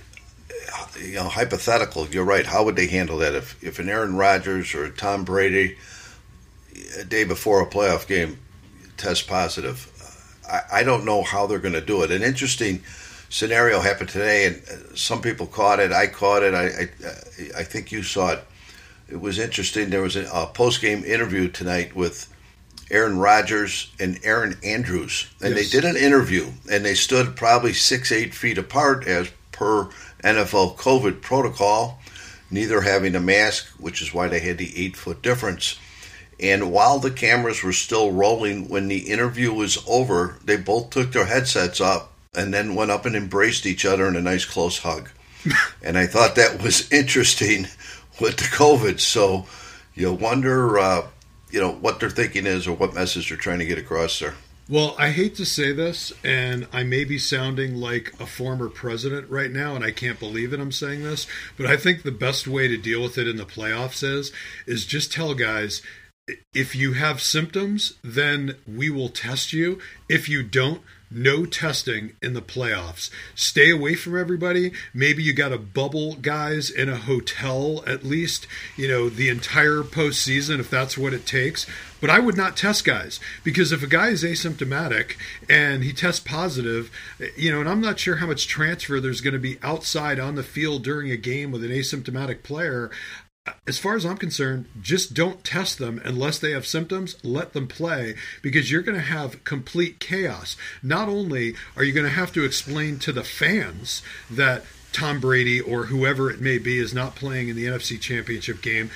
you 1.01 1.15
know, 1.15 1.29
hypothetical. 1.29 2.07
You're 2.09 2.25
right. 2.25 2.47
How 2.47 2.65
would 2.65 2.77
they 2.77 2.87
handle 2.87 3.19
that 3.19 3.35
if 3.35 3.63
if 3.63 3.79
an 3.79 3.89
Aaron 3.89 4.17
Rodgers 4.17 4.75
or 4.75 4.85
a 4.85 4.91
Tom 4.91 5.25
Brady 5.25 5.77
a 6.99 7.05
day 7.05 7.25
before 7.25 7.61
a 7.61 7.67
playoff 7.67 8.07
game 8.07 8.39
test 8.97 9.27
positive? 9.27 9.89
I, 10.49 10.81
I 10.81 10.83
don't 10.83 11.05
know 11.05 11.23
how 11.23 11.47
they're 11.47 11.59
going 11.59 11.75
to 11.75 11.81
do 11.81 12.03
it. 12.03 12.11
An 12.11 12.23
interesting 12.23 12.83
scenario 13.29 13.81
happened 13.81 14.11
today, 14.11 14.47
and 14.47 14.63
uh, 14.69 14.95
some 14.95 15.23
people 15.23 15.47
caught 15.47 15.81
it. 15.81 15.93
I 15.93 16.07
caught 16.07 16.43
it. 16.43 16.55
I 16.55 16.65
I, 16.65 17.07
uh, 17.07 17.61
I 17.61 17.65
think 17.65 17.93
you 17.93 18.03
saw 18.03 18.33
it. 18.33 18.45
It 19.09 19.21
was 19.21 19.39
interesting. 19.39 19.91
There 19.91 20.03
was 20.03 20.17
a, 20.17 20.25
a 20.33 20.47
post 20.47 20.81
game 20.81 21.05
interview 21.05 21.49
tonight 21.49 21.95
with. 21.95 22.29
Aaron 22.91 23.19
Rodgers 23.19 23.91
and 23.99 24.21
Erin 24.23 24.59
Andrews, 24.63 25.31
and 25.41 25.55
yes. 25.57 25.71
they 25.71 25.81
did 25.81 25.89
an 25.89 25.97
interview, 25.97 26.51
and 26.71 26.85
they 26.85 26.95
stood 26.95 27.37
probably 27.37 27.73
six, 27.73 28.13
eight 28.13 28.35
feet 28.35 28.59
apart 28.59 29.07
as 29.07 29.31
per 29.51 29.89
NFL 30.23 30.77
COVID 30.77 31.21
protocol, 31.21 32.01
neither 32.51 32.83
having 32.83 33.15
a 33.15 33.21
mask, 33.21 33.69
which 33.79 34.03
is 34.03 34.15
why 34.15 34.29
they 34.29 34.41
had 34.41 34.59
the 34.59 34.73
eight 34.77 34.97
foot 34.97 35.23
difference. 35.23 35.79
And 36.41 36.73
while 36.73 36.99
the 36.99 37.11
cameras 37.11 37.63
were 37.63 37.73
still 37.73 38.11
rolling, 38.11 38.69
when 38.69 38.89
the 38.89 39.11
interview 39.11 39.53
was 39.53 39.79
over, 39.87 40.39
they 40.45 40.57
both 40.57 40.91
took 40.91 41.13
their 41.13 41.27
headsets 41.27 41.81
up 41.81 42.13
and 42.35 42.53
then 42.53 42.75
went 42.75 42.91
up 42.91 43.07
and 43.07 43.15
embraced 43.15 43.67
each 43.67 43.85
other 43.85 44.09
in 44.09 44.17
a 44.17 44.21
nice 44.21 44.45
close 44.45 44.79
hug. 44.79 45.11
and 45.83 45.99
I 45.99 46.07
thought 46.07 46.37
that 46.37 46.63
was 46.63 46.91
interesting 46.91 47.69
with 48.21 48.37
the 48.37 48.45
COVID. 48.45 49.01
So 49.01 49.47
you 49.95 50.13
wonder, 50.13 50.79
uh, 50.79 51.07
you 51.51 51.61
know, 51.61 51.73
what 51.73 52.01
their 52.01 52.11
thinking 52.11 52.47
is 52.47 52.67
or 52.67 52.77
what 52.77 52.95
message 52.95 53.29
they're 53.29 53.39
trying 53.39 53.59
to 53.59 53.67
get 53.67 53.79
across 53.79 54.19
there. 54.19 54.35
Well, 54.69 54.95
I 54.97 55.11
hate 55.11 55.35
to 55.37 55.45
say 55.45 55.73
this, 55.73 56.13
and 56.23 56.69
I 56.73 56.85
may 56.85 57.05
be 57.05 57.19
sounding 57.19 57.75
like 57.75 58.15
a 58.21 58.27
former 58.27 58.69
president 58.69 59.29
right 59.29 59.51
now, 59.51 59.75
and 59.75 59.85
I 59.85 59.91
can't 59.91 60.21
believe 60.21 60.53
it. 60.53 60.61
I'm 60.61 60.73
saying 60.73 61.03
this, 61.03 61.27
but 61.57 61.67
I 61.67 61.77
think 61.77 62.03
the 62.03 62.13
best 62.13 62.47
way 62.47 62.69
to 62.69 62.77
deal 62.77 63.03
with 63.03 63.19
it 63.19 63.27
in 63.27 63.37
the 63.37 63.45
playoffs 63.45 64.05
is 64.05 64.33
is 64.67 64.87
just 64.87 65.13
tell 65.13 65.35
guys 65.35 65.83
if 66.55 66.77
you 66.77 66.93
have 66.93 67.21
symptoms, 67.21 67.95
then 68.03 68.57
we 68.67 68.89
will 68.89 69.09
test 69.09 69.53
you. 69.53 69.81
If 70.09 70.29
you 70.29 70.43
don't, 70.45 70.83
no 71.15 71.45
testing 71.45 72.13
in 72.23 72.35
the 72.35 72.43
playoffs. 72.43 73.11
Stay 73.35 73.71
away 73.71 73.95
from 73.95 74.19
everybody. 74.19 74.73
Maybe 74.93 75.23
you 75.23 75.33
got 75.33 75.51
to 75.51 75.59
bubble 75.59 76.17
guys 76.17 76.71
in 76.71 76.89
a 76.89 76.97
hotel 76.97 77.83
at 77.87 78.05
least, 78.05 78.47
you 78.77 78.89
know, 78.89 79.09
the 79.09 79.29
entire 79.29 79.83
postseason 79.83 80.59
if 80.59 80.71
that's 80.71 80.99
what 80.99 81.13
it 81.13 81.27
takes. 81.27 81.67
But 82.01 82.11
I 82.11 82.19
would 82.19 82.37
not 82.37 82.57
test 82.57 82.85
guys 82.85 83.21
because 83.45 83.71
if 83.71 83.83
a 83.83 83.87
guy 83.87 84.09
is 84.09 84.25
asymptomatic 84.25 85.17
and 85.49 85.85
he 85.85 85.93
tests 85.93 86.21
positive, 86.21 86.91
you 87.37 87.53
know, 87.53 87.61
and 87.61 87.69
I'm 87.69 87.81
not 87.81 88.01
sure 88.01 88.17
how 88.17 88.27
much 88.27 88.49
transfer 88.49 89.01
there's 89.01 89.21
going 89.21 89.35
to 89.35 89.39
be 89.39 89.59
outside 89.63 90.19
on 90.19 90.35
the 90.35 90.43
field 90.43 90.83
during 90.83 91.13
a 91.13 91.17
game 91.17 91.53
with 91.53 91.63
an 91.63 91.71
asymptomatic 91.71 92.43
player 92.43 92.91
as 93.67 93.79
far 93.79 93.97
as 93.97 94.07
I'm 94.07 94.17
concerned, 94.17 94.67
just 94.81 95.15
don't 95.15 95.43
test 95.43 95.79
them 95.79 96.01
unless 96.05 96.39
they 96.39 96.53
have 96.53 96.67
symptoms. 96.67 97.17
Let 97.25 97.53
them 97.53 97.67
play 97.67 98.15
because 98.41 98.71
you're 98.71 98.83
going 98.83 98.99
to 98.99 99.05
have 99.05 99.45
complete 99.45 99.99
chaos. 99.99 100.57
Not 100.83 101.09
only 101.09 101.55
are 101.77 101.83
you 101.83 101.93
going 101.93 102.07
to 102.07 102.13
have 102.13 102.33
to 102.35 102.45
explain 102.45 102.99
to 103.01 103.13
the 103.13 103.25
fans 103.25 104.03
that 104.31 104.65
Tom 104.93 105.21
Brady 105.21 105.61
or 105.61 105.85
whoever 105.85 106.31
it 106.31 106.41
may 106.41 106.59
be 106.59 106.79
is 106.79 106.95
not 106.95 107.17
playing 107.17 107.49
in 107.49 107.57
the 107.57 107.67
NFC 107.67 108.01
Championship 108.01 108.63
game, 108.63 108.91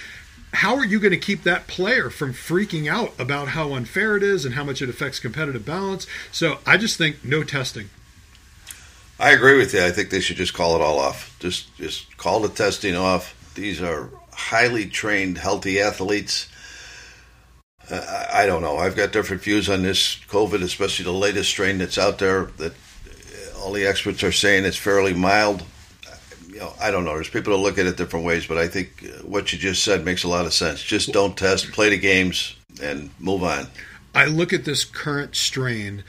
how 0.53 0.77
are 0.77 0.85
you 0.85 1.01
going 1.01 1.11
to 1.13 1.19
keep 1.19 1.43
that 1.43 1.67
player 1.67 2.09
from 2.09 2.33
freaking 2.33 2.91
out 2.91 3.19
about 3.19 3.49
how 3.49 3.75
unfair 3.75 4.17
it 4.17 4.23
is 4.23 4.45
and 4.45 4.55
how 4.55 4.65
much 4.65 4.81
it 4.81 4.89
affects 4.89 5.19
competitive 5.19 5.67
balance? 5.67 6.07
So 6.31 6.59
I 6.65 6.77
just 6.77 6.99
think 6.99 7.25
no 7.25 7.43
testing. 7.43 7.91
I 9.19 9.31
agree 9.31 9.59
with 9.59 9.75
you. 9.75 9.83
I 9.83 9.91
think 9.91 10.11
they 10.11 10.21
should 10.21 10.37
just 10.37 10.55
call 10.55 10.77
it 10.77 10.83
all 10.83 10.99
off. 10.99 11.37
Just 11.41 11.75
just 11.77 12.17
call 12.17 12.41
the 12.41 12.49
testing 12.49 12.95
off. 12.95 13.35
These 13.55 13.81
are 13.81 14.11
highly 14.37 14.87
trained, 14.87 15.39
healthy 15.39 15.81
athletes. 15.81 16.49
Uh, 17.91 18.27
I, 18.33 18.47
don't 18.47 18.63
know. 18.63 18.77
I've 18.77 18.97
got 18.97 19.13
different 19.13 19.43
views 19.43 19.69
on 19.69 19.83
this 19.83 20.17
COVID, 20.29 20.63
especially 20.63 21.05
the 21.05 21.13
latest 21.13 21.51
strain 21.51 21.79
that's 21.79 21.99
out 21.99 22.19
there. 22.19 22.45
That 22.59 22.75
all 23.59 23.73
the 23.73 23.87
experts 23.87 24.23
are 24.23 24.33
saying 24.33 24.65
it's 24.65 24.77
fairly 24.77 25.15
mild. 25.15 25.65
You 26.49 26.59
know, 26.59 26.73
I 26.81 26.91
don't 26.91 27.05
know. 27.05 27.15
There's 27.15 27.31
people 27.31 27.57
that 27.57 27.63
look 27.63 27.79
at 27.79 27.87
it 27.87 27.97
different 27.97 28.27
ways, 28.27 28.47
but 28.47 28.59
I 28.59 28.69
think 28.69 29.05
what 29.23 29.53
you 29.53 29.59
just 29.59 29.83
said 29.83 30.05
makes 30.05 30.25
a 30.25 30.29
lot 30.29 30.47
of 30.47 30.53
sense. 30.53 30.83
Just 30.83 31.13
don't 31.13 31.37
test, 31.37 31.73
play 31.73 31.91
the 31.91 31.99
games, 31.99 32.57
and 32.83 33.11
move 33.19 33.43
on. 33.43 33.69
I 34.15 34.27
look 34.27 34.53
at 34.53 34.65
this 34.65 34.85
current 34.85 35.35
strain 35.35 36.05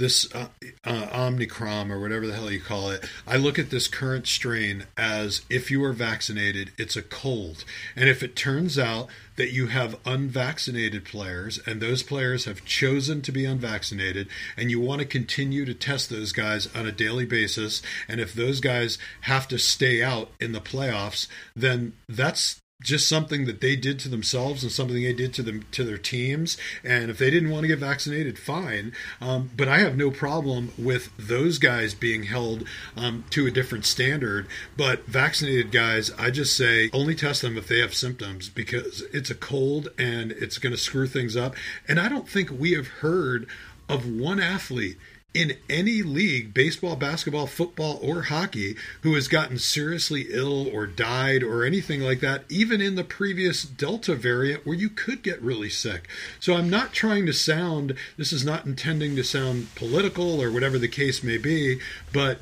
this 0.00 0.34
uh, 0.34 0.48
uh, 0.84 1.08
Omicron 1.12 1.92
or 1.92 2.00
whatever 2.00 2.26
the 2.26 2.34
hell 2.34 2.50
you 2.50 2.60
call 2.60 2.90
it, 2.90 3.08
I 3.26 3.36
look 3.36 3.58
at 3.58 3.70
this 3.70 3.86
current 3.86 4.26
strain 4.26 4.86
as 4.96 5.42
if 5.48 5.70
you 5.70 5.84
are 5.84 5.92
vaccinated, 5.92 6.72
it's 6.78 6.96
a 6.96 7.02
cold. 7.02 7.64
And 7.94 8.08
if 8.08 8.22
it 8.22 8.34
turns 8.34 8.78
out 8.78 9.08
that 9.36 9.52
you 9.52 9.68
have 9.68 10.00
unvaccinated 10.04 11.04
players 11.04 11.60
and 11.66 11.80
those 11.80 12.02
players 12.02 12.46
have 12.46 12.64
chosen 12.64 13.22
to 13.22 13.30
be 13.30 13.44
unvaccinated 13.44 14.28
and 14.56 14.70
you 14.70 14.80
want 14.80 15.00
to 15.00 15.06
continue 15.06 15.64
to 15.66 15.74
test 15.74 16.10
those 16.10 16.32
guys 16.32 16.74
on 16.74 16.86
a 16.86 16.92
daily 16.92 17.26
basis, 17.26 17.82
and 18.08 18.20
if 18.20 18.32
those 18.32 18.60
guys 18.60 18.98
have 19.22 19.46
to 19.48 19.58
stay 19.58 20.02
out 20.02 20.30
in 20.40 20.52
the 20.52 20.60
playoffs, 20.60 21.28
then 21.54 21.92
that's 22.08 22.58
just 22.80 23.08
something 23.08 23.44
that 23.44 23.60
they 23.60 23.76
did 23.76 23.98
to 24.00 24.08
themselves 24.08 24.62
and 24.62 24.72
something 24.72 25.02
they 25.02 25.12
did 25.12 25.34
to 25.34 25.42
them 25.42 25.64
to 25.72 25.84
their 25.84 25.98
teams. 25.98 26.56
And 26.82 27.10
if 27.10 27.18
they 27.18 27.30
didn't 27.30 27.50
want 27.50 27.62
to 27.62 27.68
get 27.68 27.78
vaccinated, 27.78 28.38
fine. 28.38 28.92
Um, 29.20 29.50
but 29.56 29.68
I 29.68 29.78
have 29.78 29.96
no 29.96 30.10
problem 30.10 30.72
with 30.78 31.10
those 31.18 31.58
guys 31.58 31.94
being 31.94 32.24
held 32.24 32.64
um, 32.96 33.24
to 33.30 33.46
a 33.46 33.50
different 33.50 33.84
standard. 33.84 34.46
But 34.76 35.06
vaccinated 35.06 35.72
guys, 35.72 36.10
I 36.12 36.30
just 36.30 36.56
say 36.56 36.90
only 36.92 37.14
test 37.14 37.42
them 37.42 37.58
if 37.58 37.68
they 37.68 37.78
have 37.78 37.94
symptoms 37.94 38.48
because 38.48 39.02
it's 39.12 39.30
a 39.30 39.34
cold 39.34 39.88
and 39.98 40.32
it's 40.32 40.58
going 40.58 40.72
to 40.72 40.78
screw 40.78 41.06
things 41.06 41.36
up. 41.36 41.54
And 41.86 42.00
I 42.00 42.08
don't 42.08 42.28
think 42.28 42.50
we 42.50 42.72
have 42.72 42.88
heard 42.88 43.46
of 43.88 44.08
one 44.08 44.40
athlete 44.40 44.96
in 45.32 45.56
any 45.68 46.02
league, 46.02 46.52
baseball, 46.52 46.96
basketball, 46.96 47.46
football, 47.46 47.98
or 48.02 48.22
hockey, 48.22 48.76
who 49.02 49.14
has 49.14 49.28
gotten 49.28 49.58
seriously 49.58 50.26
ill 50.30 50.66
or 50.68 50.86
died 50.86 51.42
or 51.42 51.64
anything 51.64 52.00
like 52.00 52.20
that, 52.20 52.44
even 52.48 52.80
in 52.80 52.96
the 52.96 53.04
previous 53.04 53.62
Delta 53.62 54.14
variant 54.14 54.66
where 54.66 54.76
you 54.76 54.88
could 54.88 55.22
get 55.22 55.40
really 55.40 55.70
sick. 55.70 56.08
So 56.40 56.54
I'm 56.54 56.68
not 56.68 56.92
trying 56.92 57.26
to 57.26 57.32
sound, 57.32 57.94
this 58.16 58.32
is 58.32 58.44
not 58.44 58.66
intending 58.66 59.14
to 59.16 59.24
sound 59.24 59.74
political 59.76 60.42
or 60.42 60.50
whatever 60.50 60.78
the 60.78 60.88
case 60.88 61.22
may 61.22 61.38
be, 61.38 61.80
but 62.12 62.40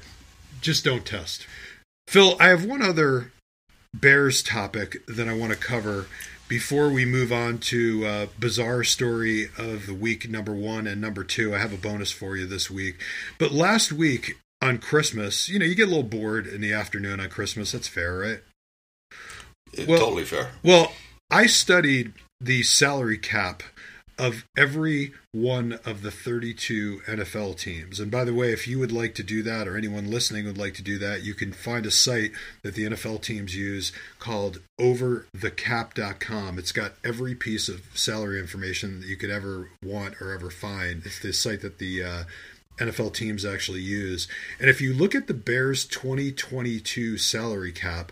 just 0.61 0.85
don't 0.85 1.05
test. 1.05 1.47
Phil, 2.07 2.37
I 2.41 2.49
have 2.49 2.65
one 2.65 2.83
other 2.83 3.33
Bears 3.95 4.43
topic 4.43 5.05
that 5.07 5.29
I 5.29 5.35
want 5.35 5.53
to 5.53 5.59
cover 5.59 6.07
before 6.49 6.91
we 6.91 7.05
move 7.05 7.33
on 7.33 7.59
to 7.59 8.07
uh, 8.07 8.27
bizarre 8.39 8.83
story 8.83 9.49
of 9.59 9.87
the 9.87 9.95
week 9.95 10.29
number 10.29 10.55
one 10.55 10.87
and 10.87 11.01
number 11.01 11.23
two, 11.23 11.55
I 11.55 11.59
have 11.59 11.73
a 11.73 11.77
bonus 11.77 12.11
for 12.11 12.37
you 12.37 12.47
this 12.47 12.71
week. 12.71 13.01
But 13.39 13.53
last 13.53 13.93
week 13.93 14.39
on 14.63 14.79
Christmas, 14.79 15.49
you 15.49 15.59
know, 15.59 15.67
you 15.67 15.75
get 15.75 15.87
a 15.87 15.91
little 15.91 16.03
bored 16.03 16.47
in 16.47 16.61
the 16.61 16.73
afternoon 16.73 17.21
on 17.21 17.29
Christmas. 17.29 17.73
That's 17.73 17.89
fair, 17.89 18.19
right? 18.19 18.41
Well, 19.87 19.99
totally 19.99 20.25
fair. 20.25 20.53
Well, 20.63 20.93
I 21.31 21.47
studied 21.47 22.15
the 22.41 22.63
salary 22.63 23.19
cap 23.19 23.63
of 24.19 24.45
every 24.57 25.13
one 25.33 25.79
of 25.85 26.03
the 26.03 26.11
32 26.11 27.03
NFL 27.07 27.59
teams. 27.59 28.01
And 28.01 28.11
by 28.11 28.25
the 28.25 28.35
way, 28.35 28.53
if 28.53 28.67
you 28.67 28.79
would 28.79 28.91
like 28.91 29.15
to 29.15 29.23
do 29.23 29.43
that, 29.45 29.69
or 29.69 29.77
anyone 29.77 30.11
listening 30.11 30.47
would 30.47 30.59
like 30.59 30.75
to 30.75 30.83
do 30.83 30.99
that, 30.99 31.23
you 31.23 31.35
can 31.35 31.53
find 31.53 31.87
a 31.87 31.91
site 31.91 32.33
that 32.63 32.75
the 32.75 32.85
NFL 32.85 33.23
teams 33.23 33.57
use 33.57 33.93
called 34.19 34.61
overthecap.com. 34.81 36.59
It's 36.59 36.73
got 36.73 36.95
every 37.05 37.35
piece 37.35 37.69
of 37.69 37.83
salary 37.95 38.41
information 38.41 39.01
that 39.01 39.09
you 39.09 39.17
could 39.17 39.31
ever 39.31 39.71
want 39.85 40.21
or 40.21 40.33
ever 40.33 40.51
find. 40.51 41.03
It's 41.05 41.21
the 41.21 41.33
site 41.33 41.61
that 41.63 41.79
the 41.79 42.03
uh, 42.03 42.25
NFL 42.79 43.15
teams 43.15 43.45
actually 43.45 43.83
use. 43.83 44.27
And 44.59 44.69
if 44.69 44.81
you 44.81 44.93
look 44.93 45.15
at 45.15 45.29
the 45.29 45.35
Bears 45.35 45.85
2022 45.85 47.19
salary 47.19 47.73
cap, 47.73 48.11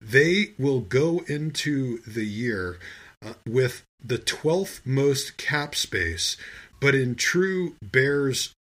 they 0.00 0.54
will 0.58 0.80
go 0.80 1.24
into 1.26 1.98
the 2.06 2.24
year 2.24 2.78
uh, 3.24 3.32
with 3.46 3.84
the 4.02 4.18
12th 4.18 4.80
most 4.84 5.36
cap 5.36 5.74
space, 5.74 6.36
but 6.80 6.94
in 6.94 7.14
true 7.14 7.74
Bears 7.82 8.54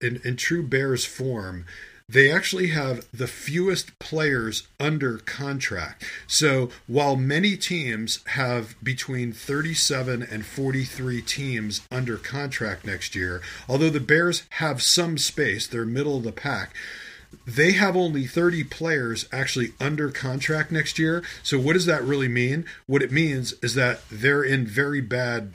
in, 0.00 0.20
in 0.24 0.36
true 0.36 0.62
Bears 0.62 1.04
form, 1.04 1.64
they 2.08 2.30
actually 2.30 2.68
have 2.68 3.06
the 3.12 3.26
fewest 3.26 3.98
players 3.98 4.68
under 4.78 5.18
contract. 5.18 6.04
So 6.26 6.68
while 6.86 7.16
many 7.16 7.56
teams 7.56 8.22
have 8.28 8.76
between 8.82 9.32
37 9.32 10.22
and 10.22 10.44
43 10.44 11.22
teams 11.22 11.80
under 11.90 12.18
contract 12.18 12.84
next 12.84 13.14
year, 13.14 13.40
although 13.68 13.90
the 13.90 14.00
Bears 14.00 14.42
have 14.50 14.82
some 14.82 15.16
space, 15.16 15.66
they're 15.66 15.86
middle 15.86 16.18
of 16.18 16.24
the 16.24 16.32
pack 16.32 16.74
they 17.46 17.72
have 17.72 17.96
only 17.96 18.26
30 18.26 18.64
players 18.64 19.26
actually 19.32 19.72
under 19.80 20.10
contract 20.10 20.70
next 20.72 20.98
year. 20.98 21.22
So, 21.42 21.58
what 21.58 21.74
does 21.74 21.86
that 21.86 22.02
really 22.02 22.28
mean? 22.28 22.64
What 22.86 23.02
it 23.02 23.12
means 23.12 23.54
is 23.62 23.74
that 23.74 24.00
they're 24.10 24.42
in 24.42 24.66
very 24.66 25.00
bad 25.00 25.52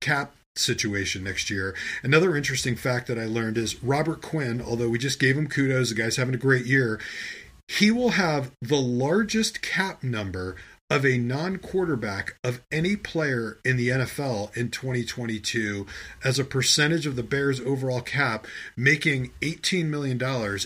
cap 0.00 0.34
situation 0.56 1.24
next 1.24 1.50
year. 1.50 1.74
Another 2.02 2.36
interesting 2.36 2.76
fact 2.76 3.06
that 3.06 3.18
I 3.18 3.24
learned 3.24 3.56
is 3.56 3.82
Robert 3.82 4.20
Quinn, 4.20 4.60
although 4.60 4.88
we 4.88 4.98
just 4.98 5.18
gave 5.20 5.36
him 5.36 5.48
kudos, 5.48 5.88
the 5.90 5.94
guy's 5.94 6.16
having 6.16 6.34
a 6.34 6.38
great 6.38 6.66
year, 6.66 7.00
he 7.68 7.90
will 7.90 8.10
have 8.10 8.50
the 8.60 8.80
largest 8.80 9.62
cap 9.62 10.02
number 10.02 10.56
of 10.92 11.06
a 11.06 11.16
non 11.16 11.56
quarterback 11.56 12.36
of 12.44 12.60
any 12.70 12.96
player 12.96 13.56
in 13.64 13.78
the 13.78 13.88
NFL 13.88 14.54
in 14.54 14.68
2022 14.68 15.86
as 16.22 16.38
a 16.38 16.44
percentage 16.44 17.06
of 17.06 17.16
the 17.16 17.22
Bears' 17.22 17.60
overall 17.60 18.02
cap, 18.02 18.46
making 18.76 19.30
$18 19.40 19.86
million 19.86 20.22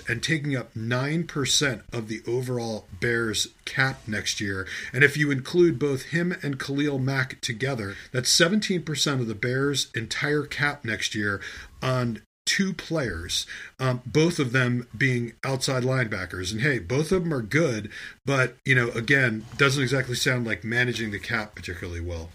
and 0.08 0.22
taking 0.24 0.56
up 0.56 0.74
9% 0.74 1.82
of 1.92 2.08
the 2.08 2.22
overall 2.26 2.88
Bears 3.00 3.46
cap 3.64 4.00
next 4.08 4.40
year. 4.40 4.66
And 4.92 5.04
if 5.04 5.16
you 5.16 5.30
include 5.30 5.78
both 5.78 6.06
him 6.06 6.36
and 6.42 6.58
Khalil 6.58 6.98
Mack 6.98 7.40
together, 7.40 7.94
that's 8.10 8.36
17% 8.36 9.20
of 9.20 9.28
the 9.28 9.34
Bears' 9.36 9.92
entire 9.94 10.42
cap 10.42 10.84
next 10.84 11.14
year 11.14 11.40
on 11.80 12.20
two 12.46 12.72
players, 12.72 13.44
um, 13.78 14.00
both 14.06 14.38
of 14.38 14.52
them 14.52 14.86
being 14.96 15.34
outside 15.44 15.82
linebackers. 15.82 16.52
And 16.52 16.62
hey, 16.62 16.78
both 16.78 17.12
of 17.12 17.24
them 17.24 17.34
are 17.34 17.42
good, 17.42 17.90
but 18.24 18.56
you 18.64 18.74
know, 18.74 18.88
again, 18.92 19.44
doesn't 19.58 19.82
exactly 19.82 20.14
sound 20.14 20.46
like 20.46 20.64
managing 20.64 21.10
the 21.10 21.18
cap 21.18 21.54
particularly 21.54 22.00
well. 22.00 22.30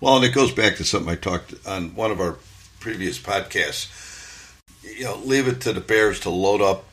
Well, 0.00 0.16
and 0.16 0.24
it 0.24 0.34
goes 0.34 0.52
back 0.52 0.76
to 0.76 0.84
something 0.84 1.12
I 1.12 1.16
talked 1.16 1.54
on 1.66 1.94
one 1.94 2.10
of 2.10 2.20
our 2.20 2.36
previous 2.80 3.18
podcasts. 3.18 4.54
You 4.82 5.04
know, 5.04 5.16
leave 5.16 5.48
it 5.48 5.60
to 5.62 5.72
the 5.72 5.80
Bears 5.80 6.20
to 6.20 6.30
load 6.30 6.60
up 6.60 6.84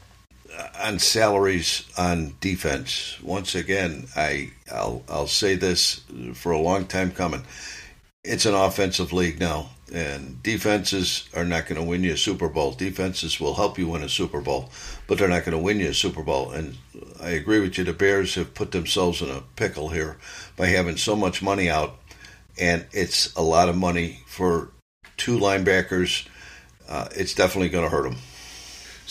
uh, 0.58 0.67
on 0.82 0.99
salaries 0.99 1.86
on 1.97 2.34
defense. 2.41 3.21
Once 3.21 3.56
again, 3.56 4.08
I 4.15 4.51
I'll 4.71 5.03
I'll 5.08 5.27
say 5.27 5.56
this 5.56 6.01
for 6.34 6.51
a 6.51 6.60
long 6.60 6.86
time 6.88 7.12
coming. 7.12 7.43
It's 8.23 8.45
an 8.45 8.56
offensive 8.56 9.12
league 9.12 9.39
now 9.39 9.69
and 9.93 10.41
defenses 10.41 11.29
are 11.36 11.45
not 11.45 11.67
going 11.67 11.79
to 11.79 11.88
win 11.88 12.03
you 12.03 12.13
a 12.13 12.17
Super 12.17 12.49
Bowl. 12.49 12.71
Defenses 12.71 13.39
will 13.39 13.53
help 13.53 13.77
you 13.77 13.88
win 13.88 14.01
a 14.01 14.10
Super 14.10 14.41
Bowl, 14.41 14.71
but 15.08 15.19
they're 15.19 15.27
not 15.27 15.45
going 15.45 15.56
to 15.56 15.63
win 15.63 15.79
you 15.79 15.89
a 15.89 15.93
Super 15.93 16.23
Bowl. 16.23 16.49
And 16.49 16.77
I 17.21 17.29
agree 17.29 17.60
with 17.60 17.77
you. 17.77 17.84
The 17.84 17.93
Bears 17.93 18.34
have 18.34 18.56
put 18.56 18.71
themselves 18.71 19.21
in 19.21 19.29
a 19.29 19.43
pickle 19.56 19.89
here 19.89 20.17
by 20.58 20.67
having 20.67 20.97
so 20.97 21.15
much 21.15 21.43
money 21.43 21.69
out, 21.69 21.95
and 22.60 22.88
it's 22.91 23.34
a 23.36 23.43
lot 23.43 23.69
of 23.69 23.77
money 23.77 24.19
for 24.25 24.71
two 25.15 25.38
linebackers. 25.38 26.27
Uh, 26.89 27.08
it's 27.15 27.36
definitely 27.36 27.69
going 27.69 27.86
to 27.86 27.95
hurt 27.95 28.10
them. 28.10 28.17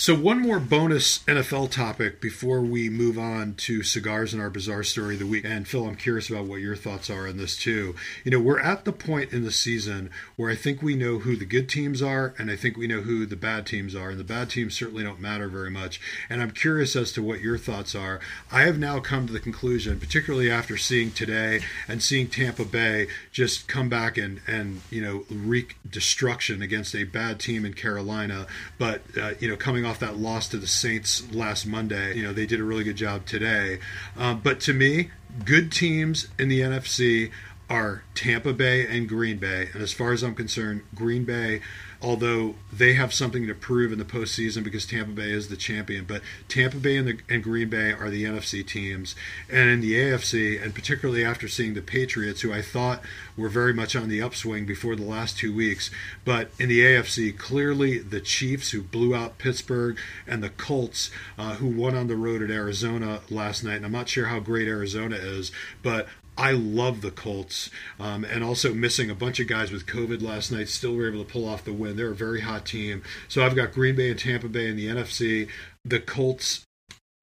So, 0.03 0.17
one 0.17 0.41
more 0.41 0.59
bonus 0.59 1.21
NFL 1.29 1.71
topic 1.71 2.21
before 2.21 2.61
we 2.61 2.89
move 2.89 3.17
on 3.17 3.55
to 3.55 3.85
cigars 3.85 4.33
and 4.33 4.43
our 4.43 4.51
bizarre 4.51 4.83
story 4.83 5.15
of 5.15 5.21
the 5.21 5.27
week. 5.29 5.45
And 5.45 5.69
Phil, 5.69 5.87
I'm 5.87 5.95
curious 5.95 6.29
about 6.29 6.47
what 6.47 6.61
your 6.61 6.75
thoughts 6.75 7.09
are 7.09 7.29
on 7.29 7.37
this 7.37 7.57
too. 7.57 7.95
You 8.25 8.33
know, 8.33 8.41
we're 8.41 8.59
at 8.59 8.85
the 8.85 8.91
point 8.91 9.33
in 9.33 9.45
the 9.45 9.53
season 9.53 10.11
where 10.35 10.51
I 10.51 10.57
think 10.57 10.83
we 10.83 10.97
know 10.97 11.21
who 11.21 11.37
the 11.37 11.45
good 11.45 11.69
teams 11.69 12.03
are, 12.03 12.35
and 12.37 12.51
I 12.51 12.57
think 12.57 12.77
we 12.77 12.89
know 12.89 13.03
who 13.03 13.27
the 13.27 13.37
bad 13.37 13.65
teams 13.65 13.95
are. 13.95 14.11
And 14.11 14.19
the 14.19 14.25
bad 14.25 14.51
teams 14.51 14.77
certainly 14.77 15.05
don't 15.05 15.21
matter 15.21 15.47
very 15.47 15.71
much. 15.71 16.01
And 16.29 16.43
I'm 16.43 16.51
curious 16.51 16.97
as 16.97 17.13
to 17.13 17.23
what 17.23 17.41
your 17.41 17.57
thoughts 17.57 17.95
are. 17.95 18.19
I 18.51 18.63
have 18.63 18.81
now 18.81 18.99
come 18.99 19.29
to 19.29 19.33
the 19.33 19.39
conclusion, 19.39 20.01
particularly 20.01 20.51
after 20.51 20.77
seeing 20.77 21.13
today 21.13 21.61
and 21.87 22.03
seeing 22.03 22.27
Tampa 22.27 22.65
Bay 22.65 23.07
just 23.31 23.69
come 23.69 23.89
back 23.89 24.19
and, 24.19 24.41
and 24.49 24.81
you 24.91 25.01
know, 25.01 25.27
wreak 25.31 25.77
destruction 25.89 26.61
against 26.61 26.97
a 26.97 27.05
bad 27.05 27.39
team 27.39 27.65
in 27.65 27.75
Carolina, 27.75 28.49
but, 28.79 29.03
uh, 29.17 29.35
you 29.39 29.49
know, 29.49 29.57
coming 29.57 29.83
coming 29.83 29.92
off 29.93 29.99
that 29.99 30.17
loss 30.17 30.49
to 30.49 30.57
the 30.57 30.67
Saints 30.67 31.31
last 31.35 31.67
Monday. 31.67 32.17
You 32.17 32.23
know, 32.23 32.33
they 32.33 32.47
did 32.47 32.61
a 32.61 32.65
really 32.65 32.83
good 32.83 32.97
job 32.97 33.27
today. 33.27 33.79
Um, 34.17 34.41
but 34.43 34.59
to 34.61 34.73
me, 34.73 35.11
good 35.45 35.71
teams 35.71 36.29
in 36.39 36.49
the 36.49 36.61
NFC 36.61 37.31
are 37.69 38.03
Tampa 38.15 38.53
Bay 38.53 38.87
and 38.87 39.09
Green 39.09 39.39
Bay. 39.39 39.69
And 39.73 39.83
as 39.83 39.93
far 39.93 40.13
as 40.13 40.23
I'm 40.23 40.35
concerned, 40.35 40.83
Green 40.95 41.25
Bay 41.25 41.61
although 42.03 42.57
they 42.73 42.95
have 42.95 43.15
something 43.15 43.47
to 43.47 43.55
prove 43.55 43.93
in 43.93 43.99
the 43.99 44.05
postseason 44.05 44.65
because 44.65 44.85
Tampa 44.85 45.13
Bay 45.13 45.31
is 45.31 45.49
the 45.49 45.57
champion. 45.57 46.05
But 46.05 46.23
Tampa 46.49 46.79
Bay 46.79 46.97
and, 46.97 47.07
the, 47.07 47.19
and 47.29 47.43
Green 47.43 47.69
Bay 47.69 47.93
are 47.93 48.11
the 48.11 48.25
NFC 48.25 48.67
teams. 48.67 49.15
And 49.49 49.71
in 49.71 49.81
the 49.81 49.95
AFC, 49.95 50.63
and 50.63 50.75
particularly 50.75 51.25
after 51.25 51.47
seeing 51.47 51.75
the 51.75 51.83
Patriots, 51.83 52.41
who 52.41 52.53
I 52.53 52.61
thought 52.61 53.03
were 53.37 53.49
very 53.49 53.73
much 53.73 53.95
on 53.95 54.09
the 54.09 54.21
upswing 54.21 54.67
before 54.67 54.97
the 54.97 55.05
last 55.05 55.39
two 55.39 55.55
weeks, 55.55 55.91
but 56.25 56.51
in 56.59 56.69
the 56.69 56.81
AFC, 56.81 57.37
clearly 57.37 57.99
the 57.99 58.21
Chiefs, 58.21 58.71
who 58.71 58.83
blew 58.83 59.15
out 59.15 59.39
Pittsburgh, 59.39 59.97
and 60.27 60.43
the 60.43 60.51
Colts, 60.51 61.11
uh, 61.39 61.55
who 61.55 61.69
won 61.69 61.95
on 61.95 62.09
the 62.09 62.17
road 62.17 62.43
at 62.43 62.51
Arizona 62.51 63.21
last 63.31 63.63
night. 63.63 63.77
And 63.77 63.87
I'm 63.87 63.93
not 63.93 64.09
sure 64.09 64.27
how 64.27 64.41
great 64.41 64.67
Arizona 64.67 65.17
is, 65.17 65.53
but 65.83 66.09
I 66.37 66.53
love 66.53 67.03
the 67.03 67.11
Colts, 67.11 67.71
um, 68.01 68.25
and 68.25 68.43
also 68.43 68.73
missing 68.73 69.11
a 69.11 69.15
bunch 69.15 69.39
of 69.39 69.47
guys 69.47 69.71
with 69.71 69.87
COVID 69.87 70.23
last 70.23 70.51
night. 70.51 70.69
Still 70.69 70.95
were 70.95 71.09
able 71.09 71.25
to 71.25 71.31
pull 71.31 71.49
off 71.49 71.65
the 71.65 71.73
win. 71.73 71.97
They're 71.97 72.11
a 72.11 72.15
very 72.15 72.41
hot 72.41 72.65
team. 72.65 73.03
So 73.29 73.45
I've 73.45 73.55
got 73.55 73.73
Green 73.73 73.97
Bay 73.97 74.11
and 74.11 74.19
Tampa 74.19 74.49
Bay 74.49 74.69
in 74.69 74.77
the 74.77 74.87
NFC, 74.87 75.49
the 75.85 76.01
Colts 76.01 76.65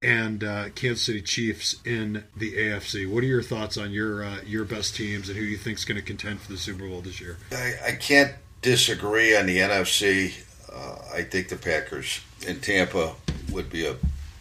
and 0.02 0.42
uh, 0.42 0.70
Kansas 0.70 1.02
City 1.02 1.20
Chiefs 1.20 1.76
in 1.84 2.24
the 2.36 2.52
AFC. 2.54 3.10
What 3.10 3.22
are 3.22 3.26
your 3.26 3.42
thoughts 3.42 3.76
on 3.76 3.90
your 3.90 4.24
uh, 4.24 4.38
your 4.46 4.64
best 4.64 4.96
teams 4.96 5.28
and 5.28 5.36
who 5.36 5.44
you 5.44 5.56
think 5.56 5.78
is 5.78 5.84
going 5.84 6.00
to 6.00 6.06
contend 6.06 6.40
for 6.40 6.50
the 6.50 6.58
Super 6.58 6.88
Bowl 6.88 7.00
this 7.00 7.20
year? 7.20 7.36
I, 7.52 7.74
I 7.88 7.92
can't 7.92 8.32
disagree 8.62 9.36
on 9.36 9.46
the 9.46 9.58
NFC. 9.58 10.34
Uh, 10.72 10.98
I 11.14 11.22
think 11.22 11.48
the 11.48 11.56
Packers 11.56 12.20
in 12.46 12.60
Tampa 12.60 13.14
would 13.50 13.70
be 13.70 13.86
a 13.86 13.96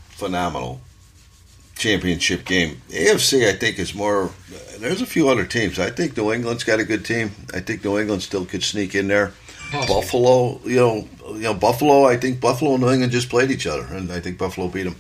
phenomenal 0.10 0.82
championship 1.75 2.45
game. 2.45 2.82
AFC, 2.89 3.47
I 3.47 3.53
think, 3.53 3.79
is 3.79 3.93
more. 3.93 4.32
There's 4.79 5.01
a 5.01 5.05
few 5.05 5.29
other 5.29 5.45
teams. 5.45 5.79
I 5.79 5.89
think 5.89 6.15
New 6.15 6.31
England's 6.31 6.63
got 6.63 6.79
a 6.79 6.85
good 6.85 7.05
team. 7.05 7.31
I 7.53 7.59
think 7.59 7.83
New 7.83 7.99
England 7.99 8.23
still 8.23 8.45
could 8.45 8.63
sneak 8.63 8.95
in 8.95 9.07
there. 9.07 9.33
Possibly. 9.71 9.95
Buffalo, 9.95 10.59
you 10.63 10.75
know, 10.77 11.07
you 11.33 11.41
know, 11.41 11.53
Buffalo. 11.53 12.05
I 12.05 12.17
think 12.17 12.41
Buffalo 12.41 12.73
and 12.73 12.81
New 12.81 12.89
England 12.89 13.11
just 13.11 13.29
played 13.29 13.51
each 13.51 13.67
other, 13.67 13.85
and 13.85 14.11
I 14.11 14.19
think 14.19 14.37
Buffalo 14.37 14.67
beat 14.67 14.83
them. 14.83 14.95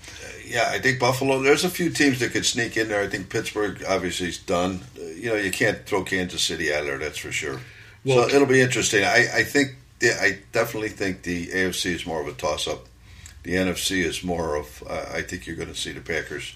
Yeah, 0.45 0.67
I 0.69 0.79
think 0.79 0.99
Buffalo. 0.99 1.41
There's 1.41 1.63
a 1.63 1.69
few 1.69 1.89
teams 1.89 2.19
that 2.19 2.31
could 2.31 2.45
sneak 2.45 2.77
in 2.77 2.87
there. 2.87 3.01
I 3.01 3.07
think 3.07 3.29
Pittsburgh 3.29 3.83
obviously 3.87 4.27
is 4.27 4.37
done. 4.37 4.81
You 4.95 5.29
know, 5.29 5.35
you 5.35 5.51
can't 5.51 5.85
throw 5.85 6.03
Kansas 6.03 6.43
City 6.43 6.73
out 6.73 6.81
of 6.81 6.85
there. 6.85 6.97
That's 6.97 7.17
for 7.17 7.31
sure. 7.31 7.59
Well, 8.05 8.29
so 8.29 8.35
it'll 8.35 8.47
be 8.47 8.61
interesting. 8.61 9.03
I, 9.03 9.27
I 9.33 9.43
think. 9.43 9.75
Yeah, 10.01 10.17
I 10.21 10.39
definitely 10.53 10.89
think 10.89 11.23
the 11.23 11.47
AFC 11.47 11.87
is 11.87 12.05
more 12.05 12.21
of 12.21 12.27
a 12.27 12.31
toss-up. 12.31 12.85
The 13.43 13.55
NFC 13.55 14.03
is 14.03 14.23
more 14.23 14.55
of. 14.55 14.83
Uh, 14.87 15.05
I 15.13 15.23
think 15.23 15.45
you're 15.45 15.57
going 15.57 15.69
to 15.69 15.75
see 15.75 15.91
the 15.91 15.99
Packers 15.99 16.55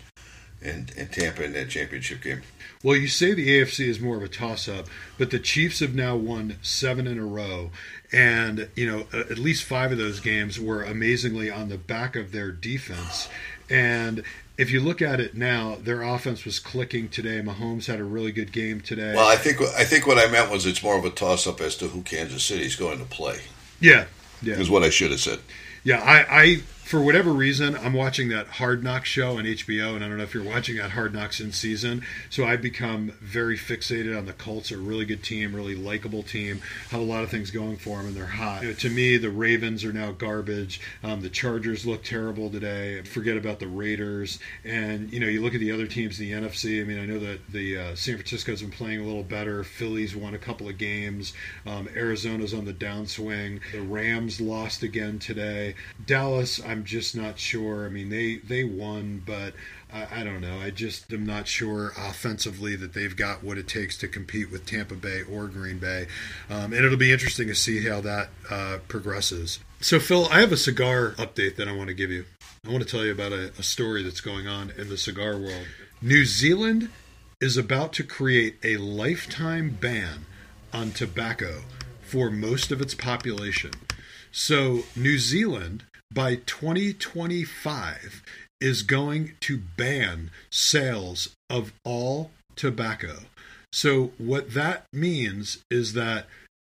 and, 0.62 0.91
and 0.97 1.12
Tampa 1.12 1.43
in 1.43 1.53
that 1.53 1.69
championship 1.69 2.21
game. 2.21 2.41
Well, 2.84 2.98
you 2.98 3.08
say 3.08 3.34
the 3.34 3.48
AFC 3.48 3.88
is 3.88 4.02
more 4.02 4.17
of 4.17 4.24
a 4.24 4.28
toss 4.28 4.67
up, 4.67 4.88
but 5.17 5.32
the 5.32 5.39
Chiefs 5.39 5.80
have 5.80 5.96
now 5.96 6.17
won 6.17 6.58
seven 6.62 7.08
in 7.08 7.17
a 7.17 7.26
row. 7.26 7.72
And, 8.12 8.69
you 8.76 8.86
know, 8.86 9.08
at 9.17 9.38
least 9.38 9.63
five 9.63 9.93
of 9.93 9.98
those 9.98 10.19
games 10.19 10.60
were 10.60 10.84
amazingly 10.84 11.50
on 11.50 11.69
the 11.69 11.78
back 11.78 12.17
of 12.17 12.34
their 12.34 12.52
defense. 12.52 13.30
And 13.69 14.24
if 14.58 14.69
you 14.69 14.82
look 14.82 15.02
at 15.02 15.19
it 15.19 15.36
now, 15.36 15.78
their 15.82 16.04
offense 16.04 16.46
was 16.46 16.60
clicking 16.60 17.10
today. 17.10 17.41
Mahomes 17.41 17.88
had 17.88 18.00
a 18.00 18.04
really 18.04 18.32
good 18.32 18.52
game 18.52 18.82
today. 18.82 19.13
Well, 19.15 19.28
I 19.28 19.36
think 19.36 19.62
I 19.62 19.84
think 19.84 20.06
what 20.06 20.19
I 20.19 20.30
meant 20.30 20.52
was 20.52 20.65
it's 20.65 20.84
more 20.84 20.98
of 20.98 21.06
a 21.06 21.10
toss 21.10 21.48
up 21.48 21.60
as 21.60 21.76
to 21.78 21.88
who 21.88 22.02
Kansas 22.04 22.43
City 22.43 22.65
is 22.65 22.76
going 22.76 23.00
to 23.00 23.06
play. 23.06 23.39
Yeah, 23.80 24.06
yeah, 24.41 24.56
is 24.56 24.69
what 24.69 24.84
I 24.84 24.89
should 24.89 25.12
have 25.12 25.19
said. 25.19 25.39
Yeah, 25.84 26.02
I, 26.02 26.43
I 26.43 26.62
for 26.84 27.02
whatever 27.02 27.32
reason, 27.32 27.76
I'm 27.78 27.93
watching 27.93 28.30
that 28.30 28.48
Hard 28.48 28.84
Knocks 28.84 29.08
show 29.08 29.38
on 29.38 29.46
HBO, 29.46 29.96
and 29.96 30.04
I 30.04 30.08
don't 30.10 30.17
know 30.17 30.24
if 30.24 30.34
you're 30.34 30.43
watching 30.43 30.76
that 30.78 30.91
Hard 30.91 31.13
Knocks 31.13 31.39
in 31.39 31.52
season. 31.54 32.04
So 32.30 32.46
I've 32.46 32.62
become 32.62 33.13
very 33.22 33.58
fixated 33.58 34.17
on 34.17 34.26
the 34.26 34.34
Colts. 34.34 34.72
Are 34.72 34.76
a 34.76 34.80
really 34.80 35.06
good 35.06 35.24
team, 35.24 35.56
really 35.56 35.76
likable 35.76 36.24
team, 36.24 36.62
have 36.89 37.00
a 37.00 37.04
lot 37.04 37.24
of 37.24 37.30
things 37.30 37.52
going 37.52 37.78
for 37.78 37.98
them, 37.98 38.08
and 38.08 38.15
they're 38.15 38.26
hot. 38.26 38.63
You 38.63 38.69
know, 38.69 38.74
to 38.76 38.89
me, 38.89 39.17
the 39.17 39.30
Ravens 39.30 39.86
are 39.86 39.93
now 39.93 40.12
garbage. 40.12 40.82
Um, 41.04 41.22
the 41.22 41.30
Chargers 41.30 41.86
look 41.86 42.04
terrible 42.04 42.50
today. 42.50 43.02
Forget 43.04 43.38
about 43.38 43.60
the 43.60 43.67
Raiders. 43.67 44.39
And 44.65 45.12
you 45.12 45.19
know, 45.19 45.28
you 45.28 45.41
look 45.41 45.54
at 45.54 45.62
the 45.62 45.72
other 45.72 45.88
teams 45.88 46.19
in 46.19 46.26
the 46.26 46.48
NFC. 46.48 46.82
I 46.82 46.84
mean, 46.84 47.00
I 47.00 47.06
know 47.06 47.19
that 47.19 47.39
the 47.50 47.78
uh, 47.78 47.96
San 47.96 48.15
Francisco's 48.15 48.62
been 48.62 48.72
playing 48.72 49.00
a 49.00 49.06
little 49.06 49.24
better. 49.24 49.63
Phillies 49.63 50.15
won 50.15 50.34
a 50.34 50.39
couple 50.39 50.67
of 50.67 50.78
games. 50.78 51.34
Um, 51.65 51.88
Arizona's 51.96 52.54
on 52.54 52.65
the 52.65 52.74
downswing. 52.74 53.62
The 53.72 53.82
Rams 53.82 54.41
lost 54.41 54.84
again 54.84 55.17
today. 55.17 55.76
Dallas. 56.06 56.60
I 56.63 56.72
I'm 56.73 56.86
just 56.86 57.15
not 57.15 57.38
sure. 57.38 57.86
I 57.86 57.89
mean, 57.89 58.09
they 58.09 58.38
they 58.38 58.63
won, 58.63 59.21
but 59.23 59.53
I, 59.93 60.21
I, 60.21 60.23
don't 60.23 60.41
know. 60.41 60.57
I 60.57 60.71
just 60.71 61.13
am 61.13 61.23
not 61.23 61.47
sure 61.47 61.93
offensively 61.95 62.75
that 62.77 62.93
they've 62.93 63.15
got 63.15 63.43
what 63.43 63.59
it 63.59 63.67
takes 63.67 63.95
to 63.99 64.07
compete 64.07 64.51
with 64.51 64.65
Tampa 64.65 64.95
Bay 64.95 65.21
or 65.21 65.45
Green 65.45 65.77
Bay, 65.77 66.07
um, 66.49 66.73
and 66.73 66.83
it'll 66.83 66.97
be 66.97 67.12
interesting 67.12 67.47
to 67.47 67.53
see 67.53 67.88
how 67.88 68.01
that 68.01 68.29
uh, 68.49 68.79
progresses. 68.88 69.59
So, 69.81 69.99
Phil, 69.99 70.27
I 70.31 70.39
have 70.39 70.51
a 70.51 70.57
cigar 70.57 71.12
update 71.19 71.57
that 71.57 71.67
I 71.67 71.73
want 71.73 71.89
to 71.89 71.93
give 71.93 72.09
you. 72.09 72.25
I 72.65 72.71
want 72.71 72.81
to 72.81 72.89
tell 72.89 73.05
you 73.05 73.12
about 73.12 73.33
a, 73.33 73.51
a 73.59 73.63
story 73.63 74.01
that's 74.01 74.21
going 74.21 74.47
on 74.47 74.71
in 74.75 74.89
the 74.89 74.97
cigar 74.97 75.38
world. 75.38 75.67
New 76.01 76.25
Zealand 76.25 76.89
is 77.39 77.55
about 77.55 77.93
to 77.93 78.03
create 78.03 78.55
a 78.63 78.77
lifetime 78.77 79.77
ban 79.79 80.25
on 80.73 80.89
tobacco 80.89 81.65
for 82.01 82.31
most 82.31 82.71
of 82.71 82.81
its 82.81 82.95
population. 82.95 83.73
So, 84.31 84.86
New 84.95 85.19
Zealand 85.19 85.83
by 86.13 86.36
2025 86.36 88.23
is 88.62 88.84
going 88.84 89.34
to 89.41 89.58
ban 89.78 90.32
sales 90.49 91.36
of 91.49 91.73
all 91.84 92.32
tobacco. 92.56 93.19
So, 93.71 94.12
what 94.17 94.54
that 94.54 94.86
means 94.93 95.63
is 95.71 95.93
that 95.93 96.28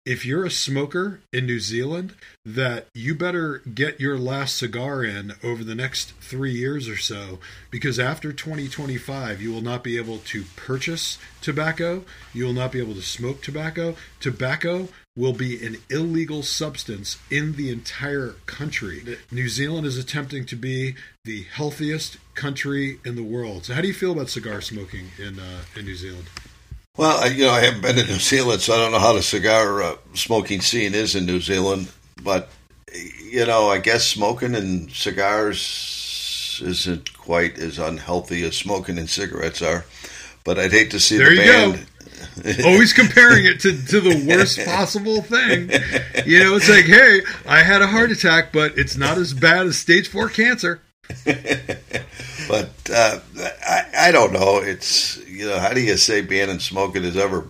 if 0.04 0.26
you're 0.26 0.44
a 0.44 0.50
smoker 0.50 1.20
in 1.32 1.46
New 1.46 1.60
Zealand, 1.60 2.14
that 2.44 2.88
you 2.92 3.14
better 3.14 3.62
get 3.74 4.00
your 4.00 4.18
last 4.18 4.56
cigar 4.56 5.02
in 5.02 5.32
over 5.42 5.64
the 5.64 5.74
next 5.74 6.12
three 6.20 6.52
years 6.52 6.88
or 6.88 6.96
so, 6.96 7.38
because 7.70 7.98
after 7.98 8.32
2025, 8.32 9.40
you 9.40 9.50
will 9.50 9.62
not 9.62 9.82
be 9.82 9.96
able 9.96 10.18
to 10.18 10.44
purchase 10.56 11.18
tobacco, 11.40 12.04
you 12.34 12.44
will 12.44 12.52
not 12.52 12.72
be 12.72 12.80
able 12.80 12.94
to 12.94 13.02
smoke 13.02 13.40
tobacco. 13.40 13.96
Tobacco 14.20 14.88
will 15.16 15.32
be 15.32 15.64
an 15.64 15.76
illegal 15.88 16.42
substance 16.42 17.18
in 17.30 17.54
the 17.54 17.70
entire 17.70 18.34
country. 18.46 19.18
New 19.30 19.48
Zealand 19.48 19.86
is 19.86 19.96
attempting 19.96 20.44
to 20.46 20.56
be 20.56 20.96
the 21.24 21.44
healthiest 21.44 22.18
country 22.34 22.98
in 23.04 23.14
the 23.14 23.22
world. 23.22 23.64
So, 23.64 23.74
how 23.74 23.80
do 23.80 23.88
you 23.88 23.94
feel 23.94 24.12
about 24.12 24.28
cigar 24.28 24.60
smoking 24.60 25.06
in 25.18 25.38
uh, 25.38 25.62
in 25.76 25.86
New 25.86 25.94
Zealand? 25.94 26.28
Well, 26.96 27.18
I, 27.18 27.26
you 27.26 27.44
know, 27.44 27.50
I 27.50 27.60
haven't 27.60 27.82
been 27.82 27.96
to 27.96 28.04
New 28.04 28.20
Zealand, 28.20 28.60
so 28.60 28.72
I 28.72 28.76
don't 28.76 28.92
know 28.92 29.00
how 29.00 29.14
the 29.14 29.22
cigar 29.22 29.82
uh, 29.82 29.96
smoking 30.14 30.60
scene 30.60 30.94
is 30.94 31.16
in 31.16 31.26
New 31.26 31.40
Zealand. 31.40 31.90
But 32.22 32.48
you 33.20 33.44
know, 33.46 33.68
I 33.68 33.78
guess 33.78 34.06
smoking 34.06 34.54
and 34.54 34.90
cigars 34.92 36.60
isn't 36.64 37.16
quite 37.18 37.58
as 37.58 37.80
unhealthy 37.80 38.44
as 38.44 38.56
smoking 38.56 38.96
and 38.98 39.10
cigarettes 39.10 39.60
are. 39.60 39.84
But 40.44 40.58
I'd 40.58 40.70
hate 40.70 40.92
to 40.92 41.00
see 41.00 41.16
there 41.16 41.30
the 41.30 41.34
you 41.34 41.40
band. 41.40 41.74
Go. 41.74 41.84
Always 42.64 42.92
comparing 42.92 43.44
it 43.44 43.60
to, 43.60 43.72
to 43.86 44.00
the 44.00 44.24
worst 44.28 44.58
possible 44.64 45.20
thing. 45.22 45.70
You 46.26 46.38
know, 46.44 46.56
it's 46.56 46.68
like, 46.68 46.84
hey, 46.84 47.20
I 47.46 47.62
had 47.62 47.82
a 47.82 47.86
heart 47.86 48.12
attack, 48.12 48.52
but 48.52 48.78
it's 48.78 48.96
not 48.96 49.18
as 49.18 49.34
bad 49.34 49.66
as 49.66 49.76
stage 49.76 50.08
four 50.08 50.28
cancer. 50.28 50.80
but 52.48 52.70
uh, 52.92 53.18
I, 53.66 54.08
I 54.08 54.12
don't 54.12 54.32
know. 54.32 54.58
It's 54.58 55.16
you 55.26 55.46
know, 55.46 55.58
how 55.58 55.72
do 55.72 55.80
you 55.80 55.96
say 55.96 56.20
banning 56.20 56.58
smoking 56.58 57.04
is 57.04 57.16
ever 57.16 57.46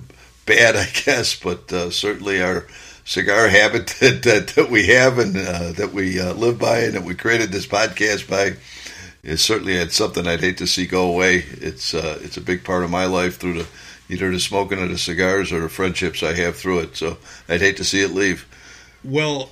bad? 0.47 0.77
I 0.77 0.89
guess, 1.05 1.39
but 1.39 1.73
uh, 1.73 1.91
certainly 1.91 2.43
our 2.43 2.67
cigar 3.05 3.49
habit 3.49 3.87
that, 4.01 4.23
that, 4.23 4.49
that 4.49 4.71
we 4.71 4.87
have 4.87 5.19
and 5.19 5.37
uh, 5.37 5.73
that 5.73 5.93
we 5.93 6.21
uh, 6.21 6.33
live 6.35 6.59
by 6.59 6.81
and 6.81 6.95
that 6.95 7.05
we 7.05 7.15
created 7.15 7.51
this 7.51 7.67
podcast 7.67 8.29
by 8.29 8.57
is 9.23 9.43
certainly 9.43 9.75
it's 9.75 9.97
something 9.97 10.27
I'd 10.27 10.41
hate 10.41 10.59
to 10.59 10.67
see 10.67 10.87
go 10.87 11.09
away. 11.09 11.37
It's 11.37 11.95
uh, 11.95 12.19
it's 12.23 12.37
a 12.37 12.43
big 12.43 12.65
part 12.65 12.85
of 12.85 12.91
my 12.91 13.07
life 13.07 13.39
through 13.39 13.55
the 13.55 13.67
either 14.09 14.31
the 14.31 14.41
smoking 14.41 14.83
of 14.83 14.91
the 14.91 14.99
cigars 14.99 15.53
or 15.53 15.61
the 15.61 15.69
friendships 15.69 16.23
I 16.23 16.35
have 16.35 16.57
through 16.57 16.81
it. 16.81 16.97
So 16.97 17.17
I'd 17.49 17.63
hate 17.63 17.79
to 17.79 17.85
see 17.85 18.03
it 18.03 18.11
leave. 18.11 18.47
Well, 19.03 19.51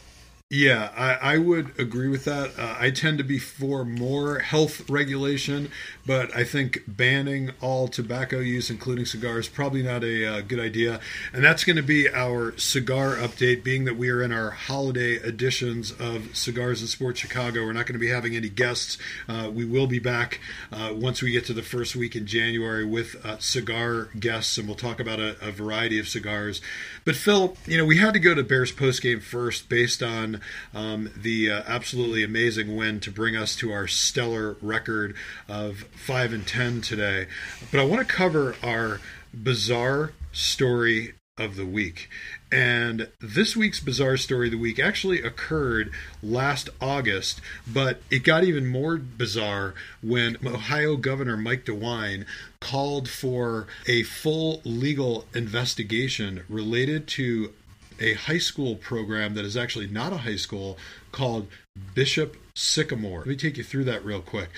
yeah, 0.52 0.90
I, 0.94 1.32
I 1.32 1.38
would 1.38 1.80
agree 1.80 2.08
with 2.08 2.26
that. 2.26 2.52
Uh, 2.58 2.76
I 2.78 2.90
tend 2.90 3.16
to 3.16 3.24
be 3.24 3.38
for 3.38 3.86
more 3.86 4.40
health 4.40 4.86
regulation, 4.90 5.70
but 6.04 6.36
I 6.36 6.44
think 6.44 6.82
banning 6.86 7.52
all 7.62 7.88
tobacco 7.88 8.40
use, 8.40 8.68
including 8.68 9.06
cigars, 9.06 9.48
probably 9.48 9.82
not 9.82 10.04
a 10.04 10.26
uh, 10.26 10.40
good 10.42 10.60
idea. 10.60 11.00
And 11.32 11.42
that's 11.42 11.64
going 11.64 11.76
to 11.76 11.82
be 11.82 12.06
our 12.10 12.54
cigar 12.58 13.16
update, 13.16 13.64
being 13.64 13.86
that 13.86 13.96
we 13.96 14.10
are 14.10 14.22
in 14.22 14.30
our 14.30 14.50
holiday 14.50 15.14
editions 15.14 15.90
of 15.92 16.36
Cigars 16.36 16.82
and 16.82 16.90
Sports 16.90 17.20
Chicago. 17.20 17.64
We're 17.64 17.72
not 17.72 17.86
going 17.86 17.94
to 17.94 17.98
be 17.98 18.10
having 18.10 18.36
any 18.36 18.50
guests. 18.50 18.98
Uh, 19.26 19.50
we 19.50 19.64
will 19.64 19.86
be 19.86 20.00
back 20.00 20.38
uh, 20.70 20.92
once 20.94 21.22
we 21.22 21.30
get 21.30 21.46
to 21.46 21.54
the 21.54 21.62
first 21.62 21.96
week 21.96 22.14
in 22.14 22.26
January 22.26 22.84
with 22.84 23.16
uh, 23.24 23.38
cigar 23.38 24.10
guests, 24.20 24.58
and 24.58 24.66
we'll 24.68 24.76
talk 24.76 25.00
about 25.00 25.18
a, 25.18 25.34
a 25.40 25.50
variety 25.50 25.98
of 25.98 26.08
cigars. 26.08 26.60
But 27.06 27.16
Phil, 27.16 27.56
you 27.64 27.78
know, 27.78 27.86
we 27.86 27.96
had 27.96 28.12
to 28.12 28.20
go 28.20 28.34
to 28.34 28.42
Bears 28.42 28.70
postgame 28.70 29.22
first 29.22 29.70
based 29.70 30.02
on 30.02 30.41
um, 30.74 31.10
the 31.16 31.50
uh, 31.50 31.62
absolutely 31.66 32.22
amazing 32.22 32.76
win 32.76 33.00
to 33.00 33.10
bring 33.10 33.36
us 33.36 33.56
to 33.56 33.72
our 33.72 33.86
stellar 33.86 34.56
record 34.60 35.14
of 35.48 35.84
five 35.94 36.32
and 36.32 36.46
ten 36.46 36.80
today. 36.80 37.26
But 37.70 37.80
I 37.80 37.84
want 37.84 38.06
to 38.06 38.14
cover 38.14 38.56
our 38.62 39.00
bizarre 39.34 40.12
story 40.32 41.14
of 41.38 41.56
the 41.56 41.66
week. 41.66 42.10
And 42.50 43.08
this 43.18 43.56
week's 43.56 43.80
bizarre 43.80 44.18
story 44.18 44.48
of 44.48 44.52
the 44.52 44.58
week 44.58 44.78
actually 44.78 45.22
occurred 45.22 45.90
last 46.22 46.68
August, 46.80 47.40
but 47.66 48.02
it 48.10 48.22
got 48.22 48.44
even 48.44 48.66
more 48.66 48.98
bizarre 48.98 49.72
when 50.02 50.36
Ohio 50.46 50.96
Governor 50.96 51.38
Mike 51.38 51.64
DeWine 51.64 52.26
called 52.60 53.08
for 53.08 53.66
a 53.86 54.02
full 54.02 54.60
legal 54.64 55.24
investigation 55.34 56.44
related 56.48 57.08
to 57.08 57.54
a 58.02 58.14
high 58.14 58.38
school 58.38 58.74
program 58.74 59.34
that 59.34 59.44
is 59.44 59.56
actually 59.56 59.86
not 59.86 60.12
a 60.12 60.18
high 60.18 60.36
school 60.36 60.76
called 61.12 61.46
Bishop 61.94 62.36
Sycamore. 62.54 63.20
Let 63.20 63.28
me 63.28 63.36
take 63.36 63.56
you 63.56 63.64
through 63.64 63.84
that 63.84 64.04
real 64.04 64.20
quick. 64.20 64.50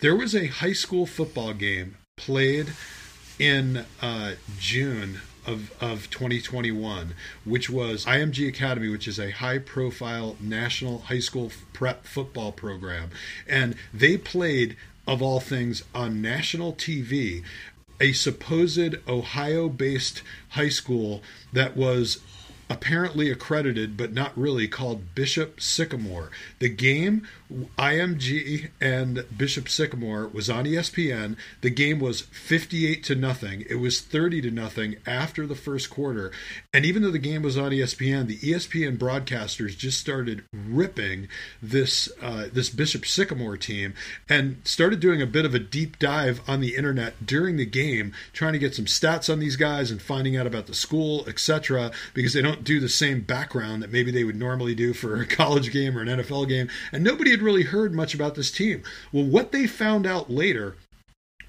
There 0.00 0.16
was 0.16 0.34
a 0.34 0.46
high 0.46 0.72
school 0.72 1.06
football 1.06 1.52
game 1.52 1.96
played 2.16 2.72
in 3.38 3.84
uh, 4.00 4.32
June 4.58 5.20
of, 5.46 5.70
of 5.80 6.10
2021, 6.10 7.14
which 7.44 7.70
was 7.70 8.04
IMG 8.06 8.48
Academy, 8.48 8.88
which 8.88 9.06
is 9.06 9.18
a 9.18 9.30
high 9.30 9.58
profile 9.58 10.36
national 10.40 11.00
high 11.00 11.20
school 11.20 11.52
prep 11.72 12.04
football 12.04 12.50
program. 12.50 13.10
And 13.46 13.76
they 13.92 14.16
played, 14.16 14.76
of 15.06 15.22
all 15.22 15.40
things, 15.40 15.84
on 15.94 16.20
national 16.20 16.72
TV, 16.72 17.44
a 18.00 18.12
supposed 18.12 18.96
Ohio 19.08 19.68
based 19.68 20.22
high 20.50 20.68
school 20.68 21.22
that 21.52 21.76
was 21.76 22.18
apparently 22.68 23.30
accredited 23.30 23.96
but 23.96 24.12
not 24.12 24.36
really 24.36 24.68
called 24.68 25.14
Bishop 25.14 25.60
Sycamore. 25.60 26.30
The 26.58 26.68
game 26.68 27.26
IMG 27.78 28.70
and 28.80 29.24
Bishop 29.36 29.68
Sycamore 29.68 30.26
was 30.26 30.50
on 30.50 30.64
ESPN. 30.64 31.36
The 31.60 31.70
game 31.70 32.00
was 32.00 32.22
58 32.22 33.04
to 33.04 33.14
nothing. 33.14 33.64
It 33.68 33.76
was 33.76 34.00
30 34.00 34.42
to 34.42 34.50
nothing 34.50 34.96
after 35.06 35.46
the 35.46 35.54
first 35.54 35.88
quarter. 35.88 36.32
And 36.74 36.84
even 36.84 37.02
though 37.02 37.10
the 37.10 37.18
game 37.18 37.42
was 37.42 37.56
on 37.56 37.70
ESPN, 37.70 38.26
the 38.26 38.38
ESPN 38.38 38.98
broadcasters 38.98 39.76
just 39.76 40.00
started 40.00 40.44
ripping 40.52 41.28
this 41.62 42.08
uh, 42.20 42.48
this 42.52 42.68
Bishop 42.70 43.06
Sycamore 43.06 43.56
team 43.56 43.94
and 44.28 44.60
started 44.64 44.98
doing 44.98 45.22
a 45.22 45.26
bit 45.26 45.44
of 45.44 45.54
a 45.54 45.60
deep 45.60 45.98
dive 45.98 46.40
on 46.48 46.60
the 46.60 46.76
internet 46.76 47.26
during 47.26 47.56
the 47.56 47.66
game, 47.66 48.12
trying 48.32 48.54
to 48.54 48.58
get 48.58 48.74
some 48.74 48.86
stats 48.86 49.32
on 49.32 49.38
these 49.38 49.56
guys 49.56 49.90
and 49.90 50.02
finding 50.02 50.36
out 50.36 50.46
about 50.46 50.66
the 50.66 50.74
school, 50.74 51.24
etc. 51.28 51.92
Because 52.12 52.32
they 52.32 52.42
don't 52.42 52.55
do 52.64 52.80
the 52.80 52.88
same 52.88 53.20
background 53.22 53.82
that 53.82 53.92
maybe 53.92 54.10
they 54.10 54.24
would 54.24 54.36
normally 54.36 54.74
do 54.74 54.92
for 54.92 55.20
a 55.20 55.26
college 55.26 55.72
game 55.72 55.96
or 55.96 56.02
an 56.02 56.08
NFL 56.08 56.48
game, 56.48 56.68
and 56.92 57.02
nobody 57.02 57.30
had 57.30 57.42
really 57.42 57.64
heard 57.64 57.94
much 57.94 58.14
about 58.14 58.34
this 58.34 58.50
team. 58.50 58.82
Well, 59.12 59.24
what 59.24 59.52
they 59.52 59.66
found 59.66 60.06
out 60.06 60.30
later 60.30 60.76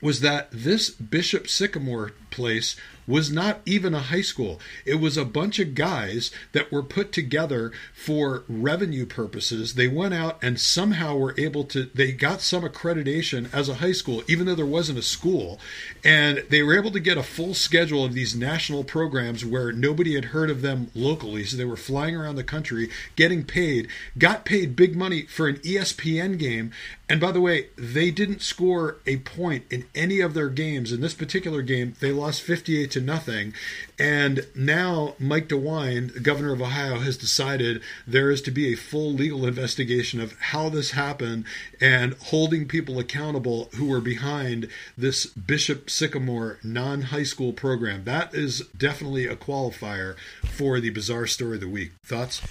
was 0.02 0.20
that 0.22 0.50
this 0.52 0.90
Bishop 0.90 1.48
Sycamore 1.48 2.12
place 2.30 2.76
was 3.08 3.32
not 3.32 3.62
even 3.66 3.94
a 3.94 4.00
high 4.00 4.22
school. 4.22 4.60
It 4.86 4.96
was 4.96 5.18
a 5.18 5.26
bunch 5.26 5.60
of 5.60 5.76
guys 5.76 6.32
that 6.52 6.72
were 6.72 6.84
put 6.84 7.12
together 7.12 7.72
for 7.94 8.44
revenue 8.48 9.06
purposes. 9.06 9.76
They 9.76 9.88
went 9.88 10.14
out 10.14 10.38
and 10.44 10.60
somehow 10.60 11.16
were 11.16 11.36
able 11.38 11.64
to, 11.66 11.90
they 11.96 12.12
got 12.12 12.42
some 12.42 12.64
accreditation 12.64 13.54
as 13.54 13.70
a 13.70 13.76
high 13.76 13.94
school, 13.94 14.24
even 14.28 14.46
though 14.46 14.56
there 14.56 14.66
wasn't 14.66 15.00
a 15.00 15.04
school. 15.04 15.60
And 16.04 16.44
they 16.50 16.62
were 16.62 16.78
able 16.78 16.92
to 16.92 17.00
get 17.00 17.18
a 17.18 17.24
full 17.24 17.54
schedule 17.54 18.04
of 18.04 18.14
these 18.14 18.36
national 18.36 18.84
programs 18.84 19.46
where 19.46 19.72
nobody 19.72 20.16
had 20.16 20.26
heard 20.26 20.50
of 20.50 20.62
them 20.62 20.92
locally. 20.94 21.46
So 21.46 21.56
they 21.56 21.66
were 21.66 21.78
flying 21.78 22.16
around 22.16 22.36
the 22.36 22.44
country, 22.44 22.90
getting 23.16 23.46
paid, 23.46 23.88
got 24.18 24.44
paid 24.44 24.76
big 24.76 24.96
money 24.96 25.24
for 25.24 25.48
an 25.48 25.58
ESPN 25.58 26.38
game. 26.38 26.72
And 27.10 27.22
by 27.22 27.32
the 27.32 27.40
way, 27.40 27.68
they 27.78 28.12
didn't 28.12 28.42
score 28.42 28.98
a 29.06 29.18
point 29.18 29.64
in 29.72 29.86
any 29.96 30.20
of 30.20 30.34
their 30.34 30.50
games. 30.50 30.92
In 30.92 31.00
this 31.00 31.14
particular 31.14 31.62
game, 31.62 31.96
they 32.02 32.12
lost 32.12 32.42
58 32.42 32.92
to 32.92 32.97
nothing. 33.06 33.54
And 34.00 34.48
now 34.56 35.16
Mike 35.20 35.48
DeWine, 35.48 36.14
the 36.14 36.20
governor 36.20 36.54
of 36.54 36.62
Ohio, 36.62 37.00
has 37.00 37.18
decided 37.18 37.82
there 38.06 38.30
is 38.30 38.42
to 38.44 38.52
be 38.52 38.72
a 38.72 38.78
full 38.78 39.14
legal 39.14 39.46
investigation 39.46 40.20
of 40.20 40.38
how 40.40 40.70
this 40.70 40.92
happened 40.92 41.46
and 41.82 42.14
holding 42.16 42.68
people 42.68 43.00
accountable 43.00 43.70
who 43.76 43.86
were 43.86 44.02
behind 44.02 44.70
this 44.98 45.26
Bishop 45.26 45.90
Sycamore 45.90 46.60
non 46.64 47.04
high 47.04 47.24
school 47.24 47.54
program. 47.54 48.04
That 48.04 48.34
is 48.34 48.62
definitely 48.78 49.26
a 49.26 49.36
qualifier 49.36 50.16
for 50.44 50.80
the 50.80 50.90
bizarre 50.90 51.28
story 51.28 51.56
of 51.56 51.62
the 51.62 51.68
week. 51.68 51.92
Thoughts? 52.06 52.42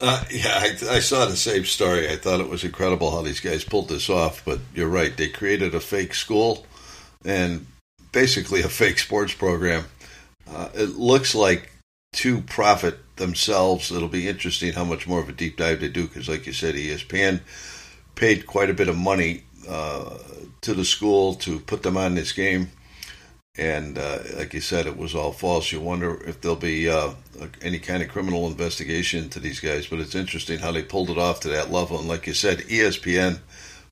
Uh, 0.00 0.24
yeah, 0.30 0.54
I, 0.54 0.96
I, 0.96 1.00
saw 1.00 1.26
the 1.26 1.36
same 1.36 1.66
story. 1.66 2.08
I 2.08 2.16
thought 2.16 2.40
it 2.40 2.48
was 2.48 2.64
incredible 2.64 3.10
how 3.10 3.20
these 3.20 3.40
guys 3.40 3.64
pulled 3.64 3.88
this 3.88 4.08
off. 4.08 4.42
But 4.46 4.60
you're 4.74 4.88
right; 4.88 5.14
they 5.14 5.28
created 5.28 5.74
a 5.74 5.80
fake 5.80 6.14
school 6.14 6.64
and 7.22 7.66
basically 8.12 8.62
a 8.62 8.68
fake 8.68 8.98
sports 8.98 9.34
program. 9.34 9.84
Uh, 10.48 10.68
it 10.74 10.96
looks 10.96 11.34
like 11.34 11.70
to 12.12 12.40
profit 12.42 12.98
themselves. 13.16 13.92
It'll 13.92 14.08
be 14.08 14.28
interesting 14.28 14.72
how 14.72 14.84
much 14.84 15.06
more 15.06 15.20
of 15.20 15.28
a 15.28 15.32
deep 15.32 15.56
dive 15.56 15.80
they 15.80 15.88
do 15.88 16.06
because, 16.06 16.28
like 16.28 16.46
you 16.46 16.52
said, 16.52 16.74
ESPN 16.74 17.40
paid 18.14 18.46
quite 18.46 18.70
a 18.70 18.74
bit 18.74 18.88
of 18.88 18.96
money 18.96 19.44
uh, 19.68 20.18
to 20.62 20.74
the 20.74 20.84
school 20.84 21.34
to 21.34 21.60
put 21.60 21.82
them 21.82 21.96
on 21.96 22.14
this 22.14 22.32
game. 22.32 22.70
And 23.56 23.98
uh, 23.98 24.20
like 24.36 24.54
you 24.54 24.60
said, 24.60 24.86
it 24.86 24.96
was 24.96 25.14
all 25.14 25.32
false. 25.32 25.72
You 25.72 25.80
wonder 25.80 26.22
if 26.26 26.40
there'll 26.40 26.56
be 26.56 26.88
uh, 26.88 27.10
any 27.60 27.78
kind 27.78 28.02
of 28.02 28.08
criminal 28.08 28.46
investigation 28.46 29.28
to 29.30 29.40
these 29.40 29.60
guys. 29.60 29.86
But 29.86 29.98
it's 29.98 30.14
interesting 30.14 30.60
how 30.60 30.72
they 30.72 30.82
pulled 30.82 31.10
it 31.10 31.18
off 31.18 31.40
to 31.40 31.48
that 31.48 31.70
level. 31.70 31.98
And 31.98 32.08
like 32.08 32.26
you 32.26 32.34
said, 32.34 32.60
ESPN 32.60 33.40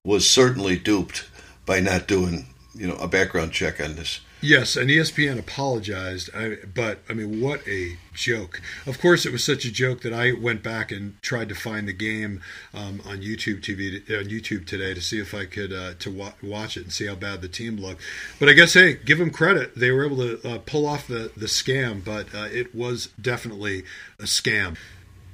was 0.05 0.29
certainly 0.29 0.79
duped 0.79 1.29
by 1.67 1.81
not 1.81 2.07
doing 2.07 2.47
you 2.79 2.87
know 2.87 2.95
a 2.95 3.09
background 3.09 3.53
check 3.53 3.81
on 3.81 3.97
this. 3.97 4.21
Yes, 4.41 4.77
and 4.77 4.89
ESPN 4.89 5.37
apologized, 5.37 6.31
I, 6.33 6.59
but 6.73 7.01
I 7.09 7.13
mean, 7.13 7.41
what 7.41 7.67
a 7.67 7.97
joke! 8.15 8.61
Of 8.87 9.01
course, 9.01 9.27
it 9.27 9.33
was 9.33 9.43
such 9.43 9.65
a 9.65 9.73
joke 9.73 10.03
that 10.03 10.13
I 10.13 10.31
went 10.33 10.63
back 10.63 10.93
and 10.93 11.21
tried 11.23 11.49
to 11.49 11.57
find 11.57 11.89
the 11.89 11.93
game 11.93 12.41
um, 12.73 13.03
on 13.05 13.19
YouTube 13.19 13.63
TV 13.63 13.97
on 14.17 14.27
YouTube 14.27 14.65
today 14.65 14.95
to 14.95 15.01
see 15.01 15.19
if 15.19 15.35
I 15.35 15.45
could 15.45 15.73
uh, 15.73 15.95
to 15.99 16.11
wa- 16.13 16.35
watch 16.41 16.77
it 16.77 16.85
and 16.85 16.93
see 16.93 17.07
how 17.07 17.17
bad 17.17 17.43
the 17.43 17.49
team 17.49 17.79
looked. 17.79 18.01
But 18.39 18.49
I 18.49 18.53
guess 18.53 18.75
hey, 18.75 18.95
give 18.95 19.19
them 19.19 19.31
credit; 19.31 19.75
they 19.75 19.91
were 19.91 20.07
able 20.07 20.19
to 20.19 20.49
uh, 20.49 20.59
pull 20.65 20.87
off 20.87 21.09
the 21.09 21.33
the 21.37 21.47
scam, 21.47 22.05
but 22.05 22.33
uh, 22.33 22.47
it 22.53 22.77
was 22.77 23.09
definitely 23.21 23.83
a 24.21 24.25
scam. 24.25 24.77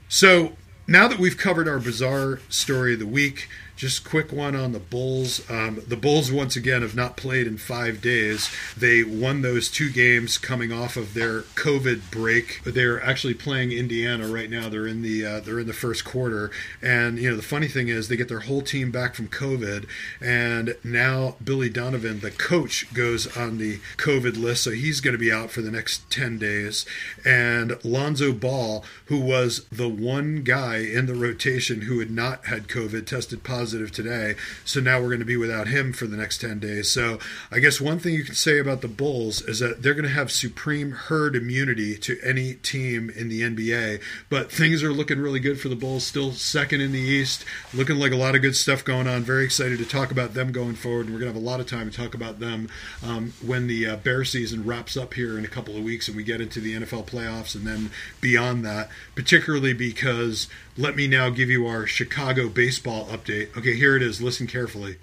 So 0.08 0.56
now 0.86 1.08
that 1.08 1.18
we've 1.18 1.36
covered 1.36 1.68
our 1.68 1.78
bizarre 1.78 2.40
story 2.48 2.94
of 2.94 3.00
the 3.00 3.06
week. 3.06 3.48
Just 3.76 4.04
quick 4.04 4.32
one 4.32 4.54
on 4.54 4.70
the 4.70 4.78
Bulls. 4.78 5.48
Um, 5.50 5.82
the 5.86 5.96
Bulls 5.96 6.30
once 6.30 6.54
again 6.54 6.82
have 6.82 6.94
not 6.94 7.16
played 7.16 7.48
in 7.48 7.58
five 7.58 8.00
days. 8.00 8.48
They 8.76 9.02
won 9.02 9.42
those 9.42 9.68
two 9.68 9.90
games 9.90 10.38
coming 10.38 10.72
off 10.72 10.96
of 10.96 11.14
their 11.14 11.42
COVID 11.42 12.08
break. 12.12 12.62
They're 12.62 13.02
actually 13.02 13.34
playing 13.34 13.72
Indiana 13.72 14.28
right 14.28 14.48
now. 14.48 14.68
They're 14.68 14.86
in 14.86 15.02
the 15.02 15.26
uh, 15.26 15.40
they're 15.40 15.58
in 15.58 15.66
the 15.66 15.72
first 15.72 16.04
quarter, 16.04 16.52
and 16.80 17.18
you 17.18 17.28
know 17.28 17.36
the 17.36 17.42
funny 17.42 17.66
thing 17.66 17.88
is 17.88 18.06
they 18.06 18.16
get 18.16 18.28
their 18.28 18.40
whole 18.40 18.62
team 18.62 18.92
back 18.92 19.16
from 19.16 19.26
COVID, 19.26 19.88
and 20.20 20.76
now 20.84 21.34
Billy 21.42 21.68
Donovan, 21.68 22.20
the 22.20 22.30
coach, 22.30 22.92
goes 22.94 23.36
on 23.36 23.58
the 23.58 23.80
COVID 23.96 24.36
list, 24.40 24.62
so 24.62 24.70
he's 24.70 25.00
going 25.00 25.14
to 25.14 25.18
be 25.18 25.32
out 25.32 25.50
for 25.50 25.62
the 25.62 25.72
next 25.72 26.08
ten 26.10 26.38
days. 26.38 26.86
And 27.24 27.76
Lonzo 27.84 28.32
Ball, 28.32 28.84
who 29.06 29.18
was 29.18 29.64
the 29.72 29.88
one 29.88 30.44
guy 30.44 30.76
in 30.76 31.06
the 31.06 31.14
rotation 31.14 31.82
who 31.82 31.98
had 31.98 32.10
not 32.12 32.46
had 32.46 32.68
COVID, 32.68 33.06
tested 33.06 33.42
positive 33.42 33.63
positive 33.64 33.90
today. 33.90 34.34
So 34.66 34.78
now 34.78 35.00
we're 35.00 35.08
going 35.08 35.20
to 35.20 35.24
be 35.24 35.38
without 35.38 35.68
him 35.68 35.94
for 35.94 36.06
the 36.06 36.18
next 36.18 36.42
10 36.42 36.58
days. 36.58 36.90
So 36.90 37.18
I 37.50 37.60
guess 37.60 37.80
one 37.80 37.98
thing 37.98 38.12
you 38.12 38.22
can 38.22 38.34
say 38.34 38.58
about 38.58 38.82
the 38.82 38.88
Bulls 38.88 39.40
is 39.40 39.60
that 39.60 39.82
they're 39.82 39.94
going 39.94 40.04
to 40.04 40.10
have 40.10 40.30
supreme 40.30 40.90
herd 40.90 41.34
immunity 41.34 41.96
to 41.96 42.18
any 42.22 42.56
team 42.56 43.08
in 43.08 43.30
the 43.30 43.40
NBA. 43.40 44.02
But 44.28 44.52
things 44.52 44.82
are 44.82 44.92
looking 44.92 45.18
really 45.18 45.40
good 45.40 45.58
for 45.58 45.70
the 45.70 45.76
Bulls, 45.76 46.04
still 46.04 46.32
second 46.32 46.82
in 46.82 46.92
the 46.92 46.98
East, 46.98 47.46
looking 47.72 47.96
like 47.96 48.12
a 48.12 48.16
lot 48.16 48.34
of 48.34 48.42
good 48.42 48.54
stuff 48.54 48.84
going 48.84 49.08
on. 49.08 49.22
Very 49.22 49.46
excited 49.46 49.78
to 49.78 49.86
talk 49.86 50.10
about 50.10 50.34
them 50.34 50.52
going 50.52 50.74
forward. 50.74 51.06
And 51.06 51.14
we're 51.14 51.20
going 51.20 51.32
to 51.32 51.38
have 51.38 51.42
a 51.42 51.50
lot 51.50 51.60
of 51.60 51.66
time 51.66 51.90
to 51.90 51.96
talk 51.96 52.12
about 52.12 52.38
them 52.38 52.68
um, 53.02 53.32
when 53.40 53.66
the 53.66 53.86
uh, 53.86 53.96
Bear 53.96 54.26
season 54.26 54.66
wraps 54.66 54.94
up 54.94 55.14
here 55.14 55.38
in 55.38 55.44
a 55.46 55.48
couple 55.48 55.74
of 55.74 55.82
weeks 55.82 56.06
and 56.06 56.18
we 56.18 56.22
get 56.22 56.42
into 56.42 56.60
the 56.60 56.74
NFL 56.74 57.06
playoffs 57.06 57.54
and 57.54 57.66
then 57.66 57.90
beyond 58.20 58.62
that, 58.66 58.90
particularly 59.14 59.72
because 59.72 60.48
let 60.76 60.96
me 60.96 61.06
now 61.06 61.30
give 61.30 61.48
you 61.48 61.66
our 61.66 61.86
Chicago 61.86 62.48
baseball 62.48 63.06
update. 63.06 63.53
Okay, 63.56 63.74
here 63.74 63.96
it 63.96 64.02
is. 64.02 64.20
Listen 64.20 64.46
carefully. 64.46 64.96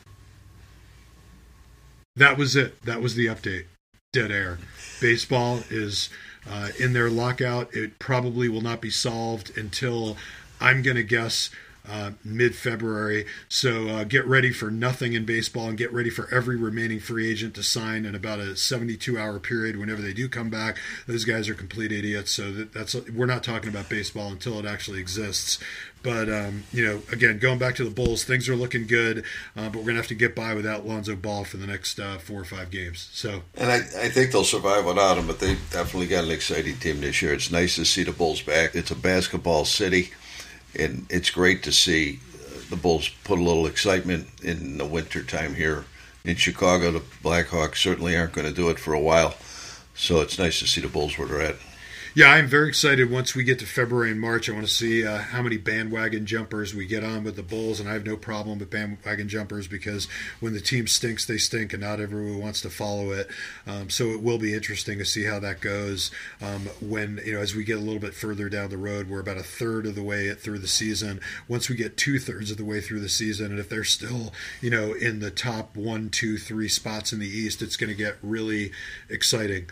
That 2.15 2.37
was 2.37 2.55
it. 2.55 2.81
That 2.83 3.01
was 3.01 3.15
the 3.15 3.27
update. 3.27 3.65
Dead 4.11 4.31
air. 4.31 4.59
Baseball 4.99 5.61
is 5.69 6.09
uh, 6.49 6.69
in 6.79 6.91
their 6.93 7.09
lockout. 7.09 7.73
It 7.73 7.97
probably 7.97 8.49
will 8.49 8.61
not 8.61 8.81
be 8.81 8.89
solved 8.89 9.57
until 9.57 10.17
I'm 10.59 10.81
going 10.81 10.97
to 10.97 11.03
guess 11.03 11.49
uh, 11.87 12.11
mid 12.23 12.55
February. 12.55 13.25
So 13.49 13.87
uh, 13.87 14.03
get 14.03 14.25
ready 14.25 14.51
for 14.51 14.69
nothing 14.69 15.13
in 15.13 15.25
baseball 15.25 15.67
and 15.67 15.77
get 15.77 15.91
ready 15.91 16.09
for 16.09 16.33
every 16.33 16.55
remaining 16.55 16.99
free 16.99 17.29
agent 17.29 17.55
to 17.55 17.63
sign 17.63 18.05
in 18.05 18.15
about 18.15 18.39
a 18.39 18.55
72 18.55 19.17
hour 19.17 19.39
period. 19.39 19.77
Whenever 19.77 20.01
they 20.01 20.13
do 20.13 20.29
come 20.29 20.49
back, 20.49 20.77
those 21.07 21.25
guys 21.25 21.49
are 21.49 21.55
complete 21.55 21.91
idiots. 21.91 22.31
So 22.31 22.51
that, 22.51 22.73
that's 22.73 22.95
we're 23.09 23.25
not 23.25 23.43
talking 23.43 23.69
about 23.69 23.89
baseball 23.89 24.29
until 24.31 24.59
it 24.59 24.65
actually 24.65 24.99
exists. 24.99 25.59
But 26.03 26.29
um, 26.29 26.63
you 26.71 26.83
know, 26.83 27.01
again, 27.11 27.37
going 27.37 27.59
back 27.59 27.75
to 27.75 27.83
the 27.83 27.91
Bulls, 27.91 28.23
things 28.23 28.49
are 28.49 28.55
looking 28.55 28.87
good, 28.87 29.23
uh, 29.55 29.69
but 29.69 29.75
we're 29.75 29.85
gonna 29.85 29.97
have 29.97 30.07
to 30.07 30.15
get 30.15 30.35
by 30.35 30.53
without 30.55 30.87
Lonzo 30.87 31.15
Ball 31.15 31.43
for 31.43 31.57
the 31.57 31.67
next 31.67 31.99
uh, 31.99 32.17
four 32.17 32.41
or 32.41 32.45
five 32.45 32.71
games. 32.71 33.09
So, 33.11 33.43
and 33.55 33.71
I, 33.71 33.75
I 33.75 34.09
think 34.09 34.31
they'll 34.31 34.43
survive 34.43 34.85
without 34.85 35.17
him. 35.17 35.27
But 35.27 35.39
they 35.39 35.55
definitely 35.69 36.07
got 36.07 36.23
an 36.23 36.31
exciting 36.31 36.77
team 36.77 37.01
this 37.01 37.21
year. 37.21 37.33
It's 37.33 37.51
nice 37.51 37.75
to 37.75 37.85
see 37.85 38.03
the 38.03 38.11
Bulls 38.11 38.41
back. 38.41 38.73
It's 38.73 38.89
a 38.89 38.95
basketball 38.95 39.65
city 39.65 40.11
and 40.77 41.05
it's 41.09 41.29
great 41.29 41.63
to 41.63 41.71
see 41.71 42.19
uh, 42.35 42.59
the 42.69 42.75
Bulls 42.75 43.09
put 43.23 43.39
a 43.39 43.43
little 43.43 43.65
excitement 43.65 44.27
in 44.41 44.77
the 44.77 44.85
winter 44.85 45.23
time 45.23 45.55
here 45.55 45.85
in 46.23 46.35
Chicago. 46.35 46.91
The 46.91 47.03
Blackhawks 47.23 47.77
certainly 47.77 48.15
aren't 48.15 48.33
going 48.33 48.47
to 48.47 48.53
do 48.53 48.69
it 48.69 48.79
for 48.79 48.93
a 48.93 48.99
while, 48.99 49.35
so 49.95 50.21
it's 50.21 50.39
nice 50.39 50.59
to 50.59 50.67
see 50.67 50.81
the 50.81 50.87
Bulls 50.87 51.17
where 51.17 51.27
they're 51.27 51.41
at. 51.41 51.55
Yeah, 52.13 52.27
I'm 52.27 52.47
very 52.47 52.67
excited. 52.67 53.09
Once 53.09 53.35
we 53.35 53.45
get 53.45 53.59
to 53.59 53.65
February 53.65 54.11
and 54.11 54.19
March, 54.19 54.49
I 54.49 54.51
want 54.51 54.67
to 54.67 54.73
see 54.73 55.07
uh, 55.07 55.19
how 55.19 55.41
many 55.41 55.55
bandwagon 55.55 56.25
jumpers 56.25 56.75
we 56.75 56.85
get 56.85 57.05
on 57.05 57.23
with 57.23 57.37
the 57.37 57.41
Bulls, 57.41 57.79
and 57.79 57.87
I 57.87 57.93
have 57.93 58.05
no 58.05 58.17
problem 58.17 58.59
with 58.59 58.69
bandwagon 58.69 59.29
jumpers 59.29 59.65
because 59.65 60.09
when 60.41 60.51
the 60.51 60.59
team 60.59 60.87
stinks, 60.87 61.25
they 61.25 61.37
stink, 61.37 61.71
and 61.71 61.81
not 61.81 62.01
everyone 62.01 62.41
wants 62.41 62.59
to 62.63 62.69
follow 62.69 63.11
it. 63.11 63.29
Um, 63.65 63.89
so 63.89 64.09
it 64.09 64.21
will 64.21 64.37
be 64.37 64.53
interesting 64.53 64.97
to 64.97 65.05
see 65.05 65.23
how 65.23 65.39
that 65.39 65.61
goes. 65.61 66.11
Um, 66.41 66.63
when 66.81 67.21
you 67.25 67.31
know, 67.31 67.39
as 67.39 67.55
we 67.55 67.63
get 67.63 67.77
a 67.77 67.81
little 67.81 68.01
bit 68.01 68.13
further 68.13 68.49
down 68.49 68.71
the 68.71 68.77
road, 68.77 69.07
we're 69.07 69.21
about 69.21 69.37
a 69.37 69.43
third 69.43 69.85
of 69.85 69.95
the 69.95 70.03
way 70.03 70.33
through 70.33 70.59
the 70.59 70.67
season. 70.67 71.21
Once 71.47 71.69
we 71.69 71.77
get 71.77 71.95
two 71.95 72.19
thirds 72.19 72.51
of 72.51 72.57
the 72.57 72.65
way 72.65 72.81
through 72.81 72.99
the 72.99 73.07
season, 73.07 73.51
and 73.51 73.59
if 73.59 73.69
they're 73.69 73.85
still, 73.85 74.33
you 74.59 74.69
know, 74.69 74.91
in 74.91 75.21
the 75.21 75.31
top 75.31 75.77
one, 75.77 76.09
two, 76.09 76.37
three 76.37 76.67
spots 76.67 77.13
in 77.13 77.19
the 77.19 77.29
East, 77.29 77.61
it's 77.61 77.77
going 77.77 77.89
to 77.89 77.95
get 77.95 78.17
really 78.21 78.73
exciting. 79.09 79.67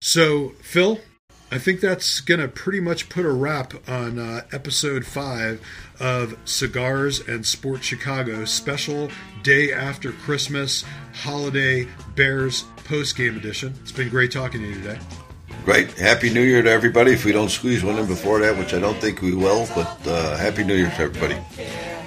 So, 0.00 0.48
Phil, 0.62 0.98
I 1.48 1.58
think 1.58 1.80
that's 1.80 2.20
going 2.20 2.40
to 2.40 2.48
pretty 2.48 2.80
much 2.80 3.08
put 3.08 3.24
a 3.24 3.30
wrap 3.30 3.72
on 3.88 4.18
uh, 4.18 4.42
episode 4.52 5.06
five 5.06 5.60
of 6.00 6.36
Cigars 6.44 7.20
and 7.20 7.46
Sports 7.46 7.86
Chicago 7.86 8.44
special 8.44 9.08
day 9.44 9.72
after 9.72 10.10
Christmas 10.10 10.84
holiday 11.14 11.86
Bears 12.16 12.64
post 12.84 13.16
game 13.16 13.36
edition. 13.36 13.74
It's 13.82 13.92
been 13.92 14.08
great 14.08 14.32
talking 14.32 14.60
to 14.60 14.66
you 14.66 14.74
today. 14.74 14.98
Great. 15.64 15.92
Happy 15.92 16.32
New 16.34 16.42
Year 16.42 16.62
to 16.62 16.70
everybody. 16.70 17.12
If 17.12 17.24
we 17.24 17.30
don't 17.30 17.48
squeeze 17.48 17.84
one 17.84 17.96
in 17.96 18.06
before 18.06 18.40
that, 18.40 18.58
which 18.58 18.74
I 18.74 18.80
don't 18.80 18.98
think 18.98 19.22
we 19.22 19.34
will, 19.34 19.68
but 19.74 19.98
uh, 20.06 20.36
Happy 20.36 20.64
New 20.64 20.74
Year 20.74 20.90
to 20.90 21.00
everybody. 21.00 21.36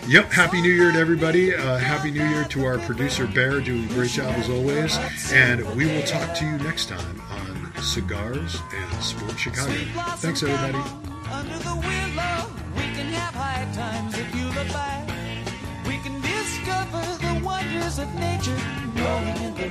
Yep. 0.08 0.32
Happy 0.32 0.62
New 0.62 0.72
Year 0.72 0.92
to 0.92 1.00
everybody. 1.00 1.56
Uh, 1.56 1.78
happy 1.78 2.12
New 2.12 2.28
Year 2.28 2.44
to 2.46 2.66
our 2.66 2.80
producer, 2.80 3.26
Bear, 3.28 3.62
doing 3.62 3.86
a 3.86 3.94
great 3.94 4.12
job 4.12 4.34
as 4.36 4.50
always. 4.50 4.98
And 5.32 5.66
we 5.76 5.86
will 5.86 6.04
talk 6.04 6.36
to 6.36 6.46
you 6.46 6.58
next 6.58 6.90
time 6.90 7.22
on 7.32 7.59
cigars, 7.82 8.62
and 8.74 9.04
Sports 9.04 9.40
Chicago. 9.40 9.72
Thanks, 10.18 10.44
everybody. 10.44 10.78
Under 11.32 11.58
the 11.60 11.76
willow, 11.76 12.50
we 12.76 12.84
can 12.96 13.08
have 13.14 13.34
high 13.34 13.68
times 13.74 14.18
if 14.18 14.36
you 14.36 14.46
look 14.48 14.68
back. 14.70 15.08
We 15.88 15.98
can 15.98 16.20
discover 16.22 17.02
the 17.24 17.46
wonders 17.46 18.00
of 18.00 18.14
nature, 18.16 18.58
growing 18.96 19.38
in 19.44 19.56
the 19.56 19.70